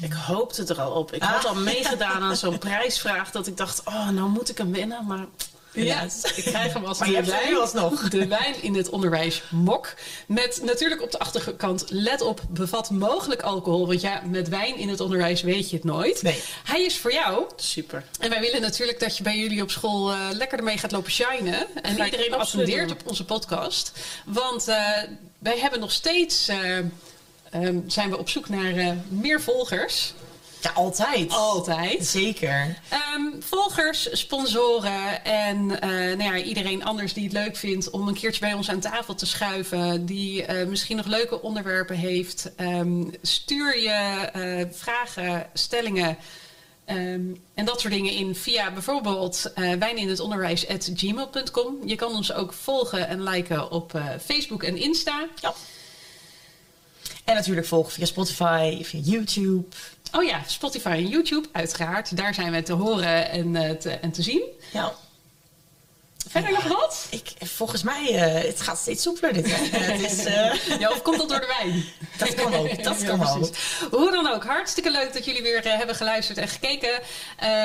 Ik 0.00 0.12
hoopte 0.12 0.64
er 0.64 0.80
al 0.80 0.92
op. 0.92 1.12
Ik 1.12 1.22
ah. 1.22 1.28
had 1.28 1.44
al 1.44 1.54
meegedaan 1.72 2.22
aan 2.22 2.36
zo'n 2.36 2.58
prijsvraag 2.58 3.30
dat 3.30 3.46
ik 3.46 3.56
dacht, 3.56 3.82
oh, 3.84 4.08
nou 4.08 4.28
moet 4.28 4.48
ik 4.48 4.58
hem 4.58 4.72
winnen. 4.72 5.06
Maar 5.06 5.26
helaas. 5.72 6.22
ik 6.36 6.44
krijg 6.44 6.72
hem 6.72 6.84
als 6.84 6.98
Maar 6.98 7.08
de 7.08 7.24
wijn, 7.24 7.56
alsnog. 7.56 8.08
de 8.08 8.26
wijn 8.26 8.62
in 8.62 8.74
het 8.74 8.88
onderwijs 8.88 9.42
mok. 9.50 9.94
Met 10.26 10.60
natuurlijk 10.64 11.02
op 11.02 11.10
de 11.10 11.18
achterkant, 11.18 11.84
let 11.88 12.20
op, 12.20 12.40
bevat 12.48 12.90
mogelijk 12.90 13.42
alcohol. 13.42 13.86
Want 13.86 14.00
ja, 14.00 14.22
met 14.24 14.48
wijn 14.48 14.76
in 14.76 14.88
het 14.88 15.00
onderwijs 15.00 15.42
weet 15.42 15.70
je 15.70 15.76
het 15.76 15.84
nooit. 15.84 16.22
Nee. 16.22 16.42
Hij 16.64 16.82
is 16.82 16.96
voor 16.98 17.12
jou. 17.12 17.44
Super. 17.56 18.04
En 18.18 18.30
wij 18.30 18.40
willen 18.40 18.60
natuurlijk 18.60 19.00
dat 19.00 19.16
je 19.16 19.22
bij 19.22 19.38
jullie 19.38 19.62
op 19.62 19.70
school 19.70 20.12
eh, 20.12 20.18
lekker 20.32 20.58
ermee 20.58 20.78
gaat 20.78 20.92
lopen 20.92 21.12
shinen. 21.12 21.66
En 21.82 21.96
Ga 21.96 22.04
iedereen 22.04 22.34
attendeert 22.34 22.90
op 22.90 23.00
onze 23.04 23.24
podcast. 23.24 23.92
Want 24.24 24.68
eh, 24.68 24.76
wij 25.38 25.58
hebben 25.58 25.80
nog 25.80 25.92
steeds... 25.92 26.48
eh, 26.48 26.78
ehm, 27.50 27.78
zijn 27.86 28.10
we 28.10 28.18
op 28.18 28.28
zoek 28.28 28.48
naar 28.48 28.96
meer 29.08 29.40
volgers. 29.40 30.12
Ja, 30.62 30.70
altijd. 30.70 31.32
Altijd. 31.32 32.06
Zeker. 32.06 32.78
Ehm, 32.88 33.40
volgers, 33.40 34.08
sponsoren 34.12 35.24
en 35.24 35.80
eh, 35.80 35.90
nou 35.90 36.22
ja, 36.22 36.36
iedereen 36.36 36.84
anders 36.84 37.12
die 37.12 37.24
het 37.24 37.32
leuk 37.32 37.56
vindt 37.56 37.90
om 37.90 38.08
een 38.08 38.14
keertje 38.14 38.40
bij 38.40 38.52
ons 38.52 38.70
aan 38.70 38.80
tafel 38.80 39.14
te 39.14 39.26
schuiven. 39.26 40.06
Die 40.06 40.44
eh, 40.44 40.66
misschien 40.66 40.96
nog 40.96 41.06
leuke 41.06 41.42
onderwerpen 41.42 41.96
heeft. 41.96 42.50
Ehm, 42.56 43.04
stuur 43.22 43.78
je 43.78 44.28
eh, 44.32 44.66
vragen, 44.70 45.46
stellingen 45.52 46.16
ehm, 46.84 47.34
en 47.54 47.64
dat 47.64 47.80
soort 47.80 47.92
dingen 47.92 48.12
in 48.12 48.34
via 48.34 48.72
bijvoorbeeld 48.72 49.52
uh, 49.56 49.72
wijninhetonderwijs.gmail.com. 49.72 51.76
Je 51.84 51.96
kan 51.96 52.14
ons 52.14 52.32
ook 52.32 52.52
volgen 52.52 53.08
en 53.08 53.22
liken 53.22 53.70
op 53.70 54.00
Facebook 54.24 54.62
en 54.62 54.76
Insta. 54.76 55.26
Ja. 55.40 55.54
En 57.24 57.34
natuurlijk 57.34 57.66
volgen 57.66 57.92
via 57.92 58.06
Spotify, 58.06 58.84
via 58.84 59.00
YouTube. 59.00 59.64
Oh 60.12 60.24
ja, 60.24 60.42
Spotify 60.46 60.88
en 60.88 61.08
YouTube, 61.08 61.48
uiteraard. 61.52 62.16
Daar 62.16 62.34
zijn 62.34 62.52
we 62.52 62.62
te 62.62 62.72
horen 62.72 63.30
en, 63.30 63.54
uh, 63.54 63.70
te, 63.70 63.90
en 63.90 64.12
te 64.12 64.22
zien. 64.22 64.42
Ja. 64.72 64.92
Verder 66.28 66.50
ja, 66.50 66.56
nog 66.56 66.68
wat? 66.68 67.06
Ik, 67.10 67.32
volgens 67.38 67.82
mij, 67.82 68.12
uh, 68.12 68.48
het 68.48 68.60
gaat 68.60 68.78
steeds 68.78 69.02
soepeler 69.02 69.32
dit. 69.32 69.46
Hè? 69.50 69.78
het 69.78 70.00
is, 70.00 70.26
uh... 70.26 70.78
ja, 70.80 70.90
of 70.90 71.02
komt 71.02 71.18
dat 71.18 71.28
door 71.28 71.40
de 71.40 71.54
wijn? 71.58 71.84
Dat 72.18 72.34
kan 72.34 72.54
ook, 72.54 72.84
dat 72.84 73.04
kan 73.04 73.18
ja, 73.18 73.32
ook. 73.32 73.50
Hoe 73.90 74.10
dan 74.10 74.26
ook, 74.26 74.44
hartstikke 74.44 74.90
leuk 74.90 75.12
dat 75.12 75.24
jullie 75.24 75.42
weer 75.42 75.62
hebben 75.62 75.96
geluisterd 75.96 76.38
en 76.38 76.48
gekeken. 76.48 77.00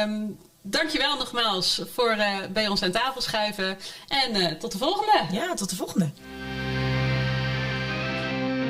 Um, 0.01 0.37
dankjewel 0.61 1.17
nogmaals 1.17 1.81
voor 1.93 2.17
bij 2.53 2.67
ons 2.67 2.83
aan 2.83 2.91
tafel 2.91 3.21
schuiven. 3.21 3.77
En 4.07 4.59
tot 4.59 4.71
de 4.71 4.77
volgende. 4.77 5.21
Ja, 5.31 5.53
tot 5.53 5.69
de 5.69 5.75
volgende. 5.75 6.11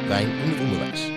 Wijn 0.08 0.28
in 0.28 0.50
het 0.50 0.60
onderwijs. 0.60 1.17